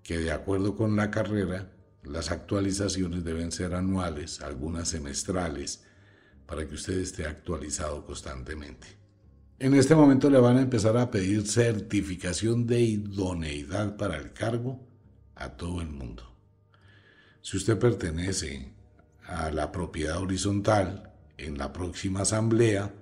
que 0.03 0.17
de 0.17 0.33
acuerdo 0.33 0.75
con 0.75 0.97
la 0.97 1.09
carrera 1.09 1.71
las 2.05 2.31
actualizaciones 2.31 3.23
deben 3.23 3.51
ser 3.51 3.73
anuales, 3.73 4.41
algunas 4.41 4.89
semestrales, 4.89 5.83
para 6.45 6.67
que 6.67 6.75
usted 6.75 6.99
esté 6.99 7.25
actualizado 7.25 8.05
constantemente. 8.05 8.87
En 9.57 9.73
este 9.73 9.95
momento 9.95 10.29
le 10.29 10.39
van 10.39 10.57
a 10.57 10.61
empezar 10.61 10.97
a 10.97 11.09
pedir 11.09 11.47
certificación 11.47 12.67
de 12.67 12.81
idoneidad 12.81 13.95
para 13.97 14.17
el 14.17 14.33
cargo 14.33 14.85
a 15.33 15.49
todo 15.49 15.81
el 15.81 15.89
mundo. 15.89 16.35
Si 17.41 17.57
usted 17.57 17.79
pertenece 17.79 18.73
a 19.25 19.51
la 19.51 19.71
propiedad 19.71 20.17
horizontal 20.19 21.13
en 21.37 21.57
la 21.57 21.73
próxima 21.73 22.21
asamblea 22.21 22.93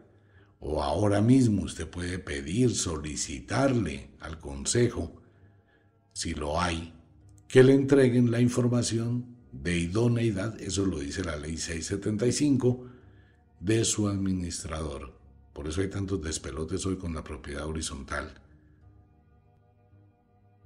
o 0.60 0.82
ahora 0.82 1.22
mismo 1.22 1.64
usted 1.64 1.90
puede 1.90 2.20
pedir, 2.20 2.76
solicitarle 2.76 4.12
al 4.20 4.40
Consejo, 4.40 5.22
si 6.14 6.34
lo 6.34 6.62
hay, 6.62 6.94
que 7.54 7.64
le 7.64 7.76
entreguen 7.76 8.32
la 8.32 8.42
información 8.42 9.28
de 9.52 9.78
idoneidad, 9.78 10.60
eso 10.60 10.88
lo 10.88 10.98
dice 10.98 11.24
la 11.24 11.36
ley 11.36 11.56
675, 11.56 12.88
de 13.60 13.86
su 13.86 14.08
administrador. 14.08 15.14
Por 15.54 15.68
eso 15.68 15.82
hay 15.82 15.88
tantos 15.88 16.20
despelotes 16.20 16.84
hoy 16.88 16.96
con 16.96 17.14
la 17.14 17.24
propiedad 17.24 17.68
horizontal. 17.68 18.34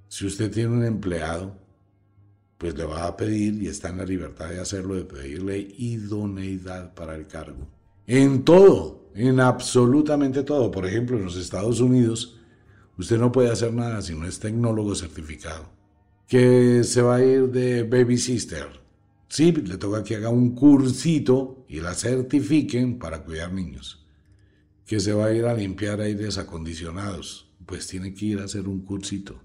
Si 0.08 0.24
usted 0.24 0.50
tiene 0.50 0.70
un 0.70 0.82
empleado, 0.82 1.58
pues 2.56 2.74
le 2.74 2.86
va 2.86 3.06
a 3.06 3.18
pedir, 3.18 3.62
y 3.62 3.66
está 3.66 3.90
en 3.90 3.98
la 3.98 4.06
libertad 4.06 4.48
de 4.48 4.58
hacerlo, 4.58 4.94
de 4.94 5.04
pedirle 5.04 5.58
idoneidad 5.58 6.94
para 6.94 7.16
el 7.16 7.26
cargo. 7.26 7.68
En 8.06 8.44
todo, 8.44 9.10
en 9.14 9.40
absolutamente 9.40 10.42
todo. 10.42 10.70
Por 10.70 10.86
ejemplo, 10.86 11.18
en 11.18 11.26
los 11.26 11.36
Estados 11.36 11.80
Unidos, 11.80 12.38
usted 12.96 13.18
no 13.18 13.30
puede 13.30 13.50
hacer 13.50 13.74
nada 13.74 14.00
si 14.00 14.14
no 14.14 14.26
es 14.26 14.40
tecnólogo 14.40 14.94
certificado. 14.94 15.76
Que 16.28 16.84
se 16.84 17.02
va 17.02 17.16
a 17.16 17.24
ir 17.24 17.48
de 17.48 17.82
baby 17.82 18.16
sister. 18.16 18.68
Sí, 19.28 19.50
le 19.50 19.76
toca 19.76 20.04
que 20.04 20.14
haga 20.14 20.28
un 20.28 20.54
cursito 20.54 21.64
y 21.68 21.80
la 21.80 21.94
certifiquen 21.94 23.00
para 23.00 23.24
cuidar 23.24 23.52
niños. 23.52 24.06
Que 24.86 25.00
se 25.00 25.12
va 25.12 25.26
a 25.26 25.32
ir 25.32 25.46
a 25.46 25.54
limpiar 25.54 26.00
aires 26.00 26.38
acondicionados. 26.38 27.50
Pues 27.66 27.88
tiene 27.88 28.14
que 28.14 28.26
ir 28.26 28.38
a 28.38 28.44
hacer 28.44 28.68
un 28.68 28.82
cursito. 28.82 29.42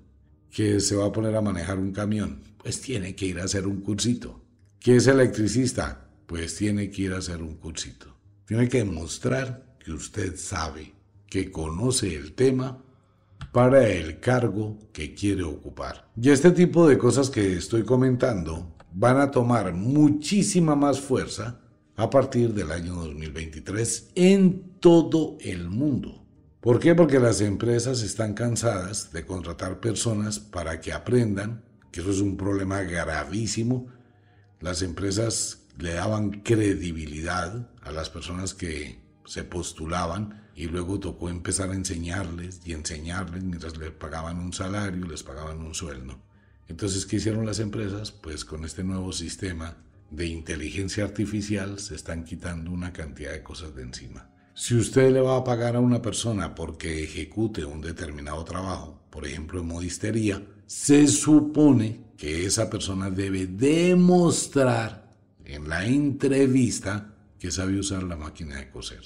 Que 0.52 0.80
se 0.80 0.96
va 0.96 1.08
a 1.08 1.12
poner 1.12 1.36
a 1.36 1.42
manejar 1.42 1.80
un 1.80 1.92
camión 1.92 2.54
pues 2.64 2.80
tiene 2.80 3.14
que 3.14 3.26
ir 3.26 3.40
a 3.40 3.44
hacer 3.44 3.68
un 3.68 3.82
cursito. 3.82 4.42
¿Qué 4.80 4.96
es 4.96 5.08
electricista? 5.08 6.10
Pues 6.26 6.56
tiene 6.56 6.90
que 6.90 7.04
ir 7.04 7.14
a 7.14 7.18
hacer 7.18 7.42
un 7.42 7.58
cursito. 7.58 8.18
Tiene 8.46 8.70
que 8.70 8.80
demostrar 8.80 9.76
que 9.84 9.92
usted 9.92 10.38
sabe, 10.38 10.94
que 11.28 11.52
conoce 11.52 12.16
el 12.16 12.34
tema 12.34 12.83
para 13.54 13.88
el 13.88 14.20
cargo 14.20 14.80
que 14.92 15.14
quiere 15.14 15.44
ocupar. 15.44 16.10
Y 16.20 16.32
este 16.32 16.50
tipo 16.52 16.88
de 16.88 16.98
cosas 16.98 17.30
que 17.30 17.54
estoy 17.54 17.84
comentando 17.84 18.76
van 18.92 19.20
a 19.20 19.30
tomar 19.30 19.74
muchísima 19.74 20.76
más 20.76 21.00
fuerza 21.00 21.60
a 21.96 22.10
partir 22.10 22.56
del 22.56 22.72
año 22.72 22.96
2023 22.96 24.10
en 24.16 24.80
todo 24.80 25.38
el 25.40 25.70
mundo. 25.70 26.26
¿Por 26.62 26.80
qué? 26.80 26.96
Porque 26.96 27.20
las 27.20 27.42
empresas 27.42 28.02
están 28.02 28.34
cansadas 28.34 29.14
de 29.14 29.24
contratar 29.24 29.80
personas 29.80 30.40
para 30.40 30.82
que 30.82 30.92
aprendan 30.92 31.64
que 31.92 32.02
eso 32.02 32.10
es 32.10 32.22
un 32.22 32.38
problema 32.38 32.82
gravísimo. 32.82 33.86
Las 34.62 34.82
empresas 34.82 35.68
le 35.78 35.94
daban 35.94 36.42
credibilidad 36.42 37.70
a 37.84 37.92
las 37.92 38.10
personas 38.10 38.56
que 38.56 39.03
se 39.26 39.44
postulaban 39.44 40.50
y 40.56 40.68
luego 40.68 41.00
tocó 41.00 41.30
empezar 41.30 41.72
a 41.72 41.76
enseñarles 41.76 42.62
y 42.66 42.74
enseñarles 42.74 43.44
mientras 43.44 43.78
les 43.78 43.92
pagaban 43.92 44.40
un 44.40 44.54
salario, 44.54 45.06
les 45.08 45.24
pagaban 45.24 45.60
un 45.60 45.74
sueldo. 45.74 46.20
Entonces, 46.68 47.06
¿qué 47.06 47.18
hicieron 47.18 47.46
las 47.46 47.60
empresas? 47.60 48.12
Pues 48.12 48.46
con 48.46 48.66
este 48.66 48.84
nuevo 48.84 49.12
sistema 49.12 49.78
de 50.10 50.28
inteligencia 50.28 51.04
artificial 51.04 51.80
se 51.80 51.96
están 51.96 52.24
quitando 52.24 52.72
una 52.72 52.94
cantidad 52.94 53.32
de 53.32 53.44
cosas 53.44 53.76
de 53.76 53.82
encima. 53.82 54.30
Si 54.54 54.76
usted 54.76 55.12
le 55.12 55.20
va 55.20 55.38
a 55.38 55.44
pagar 55.44 55.76
a 55.76 55.80
una 55.80 56.02
persona 56.02 56.54
porque 56.54 57.04
ejecute 57.04 57.66
un 57.66 57.82
determinado 57.82 58.44
trabajo, 58.44 59.02
por 59.10 59.26
ejemplo 59.26 59.60
en 59.60 59.68
modistería, 59.68 60.46
se 60.68 61.08
supone 61.08 62.02
que 62.18 62.46
esa 62.46 62.70
persona 62.70 63.10
debe 63.10 63.48
demostrar 63.48 65.12
en 65.44 65.68
la 65.68 65.86
entrevista 65.86 67.13
que 67.44 67.52
sabe 67.52 67.78
usar 67.78 68.04
la 68.04 68.16
máquina 68.16 68.56
de 68.56 68.72
coser. 68.72 69.04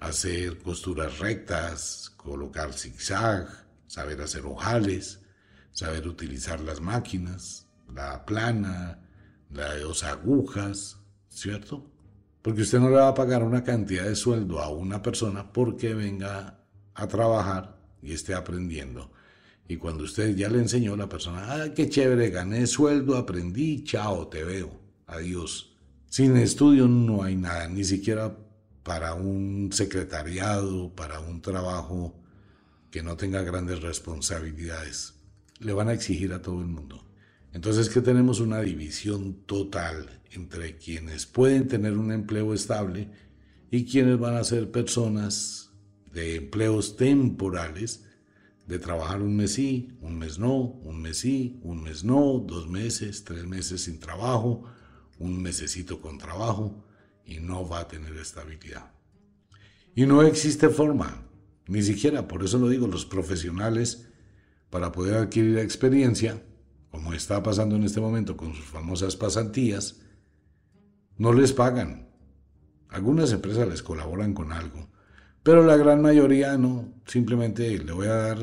Hacer 0.00 0.58
costuras 0.58 1.20
rectas, 1.20 2.12
colocar 2.16 2.72
zigzag, 2.72 3.46
saber 3.86 4.20
hacer 4.20 4.44
ojales, 4.46 5.20
saber 5.70 6.08
utilizar 6.08 6.58
las 6.58 6.80
máquinas, 6.80 7.68
la 7.94 8.26
plana, 8.26 8.98
las 9.48 10.02
agujas, 10.02 10.98
¿cierto? 11.28 11.88
Porque 12.42 12.62
usted 12.62 12.80
no 12.80 12.90
le 12.90 12.96
va 12.96 13.06
a 13.06 13.14
pagar 13.14 13.44
una 13.44 13.62
cantidad 13.62 14.06
de 14.06 14.16
sueldo 14.16 14.58
a 14.58 14.68
una 14.68 15.00
persona 15.00 15.52
porque 15.52 15.94
venga 15.94 16.64
a 16.94 17.06
trabajar 17.06 17.78
y 18.02 18.12
esté 18.12 18.34
aprendiendo. 18.34 19.12
Y 19.68 19.76
cuando 19.76 20.02
usted 20.02 20.34
ya 20.34 20.48
le 20.48 20.58
enseñó 20.58 20.94
a 20.94 20.96
la 20.96 21.08
persona, 21.08 21.46
ah, 21.48 21.72
qué 21.72 21.88
chévere, 21.88 22.30
gané 22.30 22.66
sueldo, 22.66 23.16
aprendí, 23.16 23.84
chao, 23.84 24.26
te 24.26 24.42
veo, 24.42 24.80
adiós. 25.06 25.71
Sin 26.12 26.36
estudio 26.36 26.88
no 26.88 27.22
hay 27.22 27.36
nada, 27.36 27.68
ni 27.68 27.84
siquiera 27.84 28.36
para 28.82 29.14
un 29.14 29.70
secretariado, 29.72 30.94
para 30.94 31.20
un 31.20 31.40
trabajo 31.40 32.20
que 32.90 33.02
no 33.02 33.16
tenga 33.16 33.40
grandes 33.40 33.80
responsabilidades. 33.80 35.14
Le 35.58 35.72
van 35.72 35.88
a 35.88 35.94
exigir 35.94 36.34
a 36.34 36.42
todo 36.42 36.60
el 36.60 36.66
mundo. 36.66 37.02
Entonces 37.54 37.88
que 37.88 38.02
tenemos 38.02 38.40
una 38.40 38.60
división 38.60 39.46
total 39.46 40.20
entre 40.32 40.76
quienes 40.76 41.24
pueden 41.24 41.66
tener 41.66 41.96
un 41.96 42.12
empleo 42.12 42.52
estable 42.52 43.10
y 43.70 43.86
quienes 43.86 44.18
van 44.18 44.34
a 44.34 44.44
ser 44.44 44.70
personas 44.70 45.70
de 46.12 46.36
empleos 46.36 46.94
temporales 46.98 48.04
de 48.66 48.78
trabajar 48.78 49.22
un 49.22 49.34
mes 49.34 49.54
sí, 49.54 49.96
un 50.02 50.18
mes 50.18 50.38
no, 50.38 50.58
un 50.58 51.00
mes 51.00 51.16
sí, 51.16 51.58
un 51.62 51.82
mes 51.82 52.04
no, 52.04 52.44
dos 52.46 52.68
meses, 52.68 53.24
tres 53.24 53.46
meses 53.46 53.84
sin 53.84 53.98
trabajo, 53.98 54.64
un 55.22 55.40
mesecito 55.40 56.00
con 56.00 56.18
trabajo 56.18 56.84
y 57.24 57.38
no 57.38 57.68
va 57.68 57.80
a 57.80 57.88
tener 57.88 58.16
estabilidad. 58.16 58.90
Y 59.94 60.06
no 60.06 60.22
existe 60.22 60.68
forma, 60.68 61.22
ni 61.68 61.82
siquiera, 61.82 62.26
por 62.26 62.42
eso 62.42 62.58
lo 62.58 62.68
digo, 62.68 62.88
los 62.88 63.06
profesionales, 63.06 64.08
para 64.68 64.90
poder 64.90 65.14
adquirir 65.14 65.58
experiencia, 65.58 66.42
como 66.90 67.12
está 67.12 67.42
pasando 67.42 67.76
en 67.76 67.84
este 67.84 68.00
momento 68.00 68.36
con 68.36 68.54
sus 68.54 68.64
famosas 68.64 69.16
pasantías, 69.16 70.00
no 71.18 71.32
les 71.32 71.52
pagan. 71.52 72.08
Algunas 72.88 73.32
empresas 73.32 73.68
les 73.68 73.82
colaboran 73.82 74.34
con 74.34 74.52
algo, 74.52 74.90
pero 75.42 75.64
la 75.64 75.76
gran 75.76 76.02
mayoría 76.02 76.58
no, 76.58 76.92
simplemente 77.06 77.78
le 77.78 77.92
voy 77.92 78.08
a 78.08 78.14
dar 78.14 78.38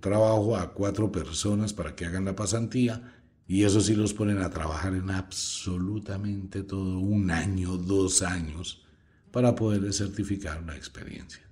trabajo 0.00 0.56
a 0.56 0.74
cuatro 0.74 1.12
personas 1.12 1.72
para 1.72 1.94
que 1.94 2.06
hagan 2.06 2.24
la 2.24 2.34
pasantía 2.34 3.13
y 3.46 3.64
eso 3.64 3.80
sí 3.80 3.94
los 3.94 4.14
ponen 4.14 4.38
a 4.38 4.50
trabajar 4.50 4.94
en 4.94 5.10
absolutamente 5.10 6.62
todo, 6.62 6.98
un 6.98 7.30
año, 7.30 7.76
dos 7.76 8.22
años, 8.22 8.84
para 9.30 9.54
poder 9.54 9.92
certificar 9.92 10.62
una 10.62 10.76
experiencia. 10.76 11.42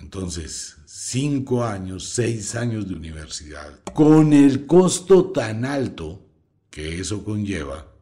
Entonces, 0.00 0.76
cinco 0.86 1.64
años, 1.64 2.08
seis 2.08 2.54
años 2.56 2.88
de 2.88 2.94
universidad, 2.94 3.80
con 3.94 4.32
el 4.32 4.66
costo 4.66 5.30
tan 5.30 5.64
alto 5.64 6.26
que 6.70 6.98
eso 7.00 7.24
conlleva, 7.24 7.92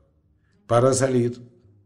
para 0.66 0.94
salir 0.94 1.40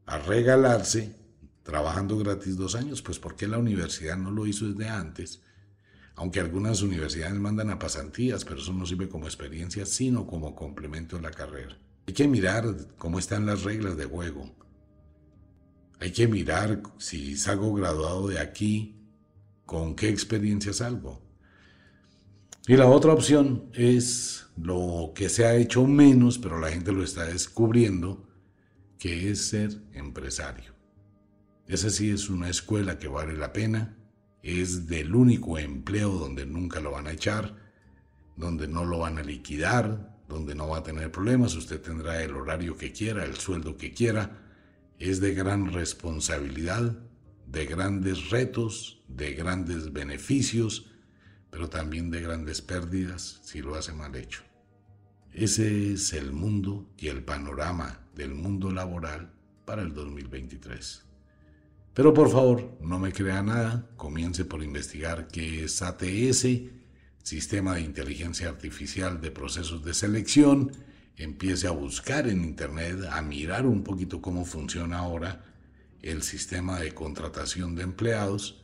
a 0.07 0.19
regalarse 0.19 1.17
trabajando 1.65 2.17
gratis 2.17 2.57
dos 2.57 2.77
años, 2.77 3.03
pues 3.03 3.19
¿por 3.19 3.35
qué 3.35 3.49
la 3.49 3.59
universidad 3.59 4.17
no 4.17 4.31
lo 4.31 4.47
hizo 4.47 4.69
desde 4.69 4.89
antes? 4.89 5.43
Aunque 6.17 6.41
algunas 6.41 6.83
universidades 6.83 7.39
mandan 7.39 7.71
a 7.71 7.79
pasantías, 7.79 8.45
pero 8.45 8.61
eso 8.61 8.73
no 8.73 8.87
sirve 8.87 9.09
como 9.09 9.27
experiencia, 9.27 9.87
sino 9.87 10.27
como 10.27 10.55
complemento 10.55 11.19
a 11.19 11.21
la 11.21 11.31
carrera. 11.31 11.79
Hay 12.07 12.15
que 12.15 12.27
mirar 12.27 12.65
cómo 12.97 13.19
están 13.19 13.47
las 13.47 13.63
reglas 13.63 13.97
de 13.97 14.07
juego. 14.07 14.55
Hay 16.01 16.13
que 16.13 16.27
mirar 16.27 16.83
si 16.99 17.37
salgo 17.37 17.75
graduado 17.75 18.29
de 18.29 18.39
aquí, 18.39 18.97
con 19.67 19.95
qué 19.95 20.09
experiencia 20.09 20.73
salgo. 20.73 21.23
Y 22.67 22.77
la 22.77 22.89
otra 22.89 23.13
opción 23.13 23.71
es 23.75 24.47
lo 24.57 25.13
que 25.15 25.29
se 25.29 25.45
ha 25.45 25.55
hecho 25.55 25.87
menos, 25.87 26.39
pero 26.39 26.59
la 26.59 26.71
gente 26.71 26.93
lo 26.93 27.05
está 27.05 27.25
descubriendo, 27.25 28.27
que 28.99 29.31
es 29.31 29.49
ser 29.49 29.71
empresario. 29.93 30.75
Esa 31.67 31.91
sí 31.91 32.11
es 32.11 32.31
una 32.31 32.49
escuela 32.49 32.99
que 32.99 33.09
vale 33.09 33.37
la 33.37 33.53
pena, 33.53 33.96
es 34.47 34.87
del 34.87 35.15
único 35.17 35.59
empleo 35.59 36.13
donde 36.13 36.47
nunca 36.47 36.79
lo 36.81 36.93
van 36.93 37.09
a 37.09 37.13
echar, 37.13 37.57
donde 38.37 38.69
no 38.69 38.85
lo 38.85 39.01
van 39.01 39.19
a 39.19 39.23
liquidar, 39.23 40.17
donde 40.29 40.55
no 40.55 40.69
va 40.69 40.79
a 40.79 40.83
tener 40.85 41.11
problemas, 41.11 41.57
usted 41.57 41.81
tendrá 41.81 42.23
el 42.23 42.37
horario 42.37 42.77
que 42.77 42.93
quiera, 42.93 43.25
el 43.25 43.37
sueldo 43.37 43.77
que 43.77 43.93
quiera, 43.93 44.39
es 45.01 45.21
de 45.21 45.35
gran 45.35 45.73
responsabilidad, 45.73 46.97
de 47.49 47.67
grandes 47.67 48.31
retos, 48.31 49.03
de 49.09 49.35
grandes 49.35 49.93
beneficios, 49.93 50.87
pero 51.51 51.69
también 51.69 52.11
de 52.13 52.21
grandes 52.21 52.63
pérdidas 52.63 53.41
si 53.43 53.63
lo 53.63 53.75
hace 53.75 53.93
mal 53.93 54.15
hecho. 54.15 54.43
Ese 55.33 55.93
es 55.93 56.13
el 56.13 56.33
mundo 56.33 56.89
y 56.97 57.09
el 57.09 57.25
panorama 57.25 58.07
del 58.15 58.35
mundo 58.35 58.71
laboral 58.71 59.33
para 59.65 59.83
el 59.83 59.93
2023. 59.93 61.06
Pero 61.97 62.13
por 62.13 62.31
favor, 62.31 62.77
no 62.83 62.99
me 62.99 63.11
crea 63.11 63.43
nada, 63.43 63.89
comience 63.97 64.45
por 64.45 64.63
investigar 64.63 65.29
qué 65.29 65.65
es 65.65 65.81
ATS, 65.81 66.47
Sistema 67.23 67.77
de 67.77 67.81
Inteligencia 67.81 68.51
Artificial 68.51 69.23
de 69.23 69.31
Procesos 69.31 69.83
de 69.83 69.95
Selección, 69.95 70.73
empiece 71.17 71.67
a 71.67 71.71
buscar 71.71 72.29
en 72.29 72.45
Internet, 72.45 72.99
a 73.11 73.23
mirar 73.23 73.65
un 73.65 73.83
poquito 73.83 74.21
cómo 74.21 74.45
funciona 74.45 74.99
ahora 74.99 75.43
el 76.03 76.23
sistema 76.23 76.79
de 76.81 76.93
contratación 76.93 77.75
de 77.75 77.85
empleados, 77.85 78.63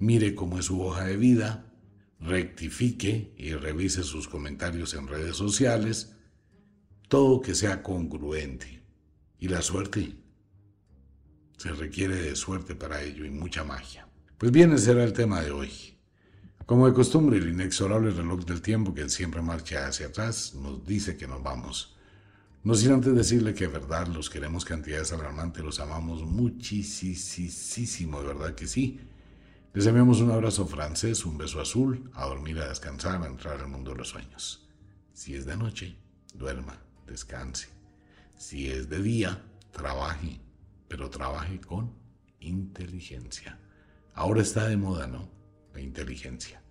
mire 0.00 0.34
cómo 0.34 0.58
es 0.58 0.64
su 0.64 0.82
hoja 0.82 1.04
de 1.04 1.16
vida, 1.16 1.72
rectifique 2.18 3.32
y 3.36 3.52
revise 3.52 4.02
sus 4.02 4.26
comentarios 4.26 4.94
en 4.94 5.06
redes 5.06 5.36
sociales, 5.36 6.16
todo 7.06 7.42
que 7.42 7.54
sea 7.54 7.80
congruente. 7.84 8.82
Y 9.38 9.46
la 9.46 9.62
suerte 9.62 10.21
se 11.56 11.72
requiere 11.72 12.16
de 12.16 12.36
suerte 12.36 12.74
para 12.74 13.02
ello 13.02 13.24
y 13.24 13.30
mucha 13.30 13.64
magia. 13.64 14.08
Pues 14.38 14.50
bien, 14.52 14.72
ese 14.72 14.92
era 14.92 15.04
el 15.04 15.12
tema 15.12 15.40
de 15.40 15.52
hoy. 15.52 15.70
Como 16.66 16.86
de 16.86 16.94
costumbre, 16.94 17.38
el 17.38 17.48
inexorable 17.48 18.10
reloj 18.10 18.44
del 18.44 18.62
tiempo 18.62 18.94
que 18.94 19.08
siempre 19.08 19.42
marcha 19.42 19.86
hacia 19.86 20.06
atrás 20.06 20.54
nos 20.54 20.86
dice 20.86 21.16
que 21.16 21.26
nos 21.26 21.42
vamos. 21.42 21.96
No 22.64 22.74
sin 22.74 22.92
antes 22.92 23.14
decirle 23.14 23.54
que 23.54 23.66
de 23.66 23.72
verdad 23.72 24.06
los 24.06 24.30
queremos 24.30 24.64
cantidades 24.64 25.12
alarmantes, 25.12 25.64
los 25.64 25.80
amamos 25.80 26.22
muchísimo, 26.22 28.20
de 28.20 28.26
verdad 28.28 28.54
que 28.54 28.68
sí. 28.68 29.00
Les 29.74 29.86
enviamos 29.86 30.20
un 30.20 30.30
abrazo 30.30 30.66
francés, 30.66 31.24
un 31.24 31.38
beso 31.38 31.60
azul, 31.60 32.10
a 32.14 32.26
dormir, 32.26 32.60
a 32.60 32.68
descansar, 32.68 33.20
a 33.22 33.26
entrar 33.26 33.58
al 33.60 33.68
mundo 33.68 33.90
de 33.92 33.98
los 33.98 34.10
sueños. 34.10 34.68
Si 35.12 35.34
es 35.34 35.46
de 35.46 35.56
noche, 35.56 35.96
duerma, 36.34 36.78
descanse. 37.06 37.68
Si 38.38 38.70
es 38.70 38.88
de 38.88 39.02
día, 39.02 39.42
trabaje, 39.72 40.40
pero 40.92 41.08
trabaje 41.08 41.58
con 41.58 41.90
inteligencia. 42.40 43.58
Ahora 44.12 44.42
está 44.42 44.68
de 44.68 44.76
moda, 44.76 45.06
¿no? 45.06 45.26
La 45.72 45.80
inteligencia. 45.80 46.62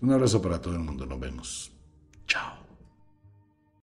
Un 0.00 0.12
abrazo 0.12 0.40
para 0.40 0.62
todo 0.62 0.72
el 0.72 0.80
mundo. 0.80 1.04
Nos 1.04 1.20
vemos. 1.20 1.72
Chao. 2.26 2.65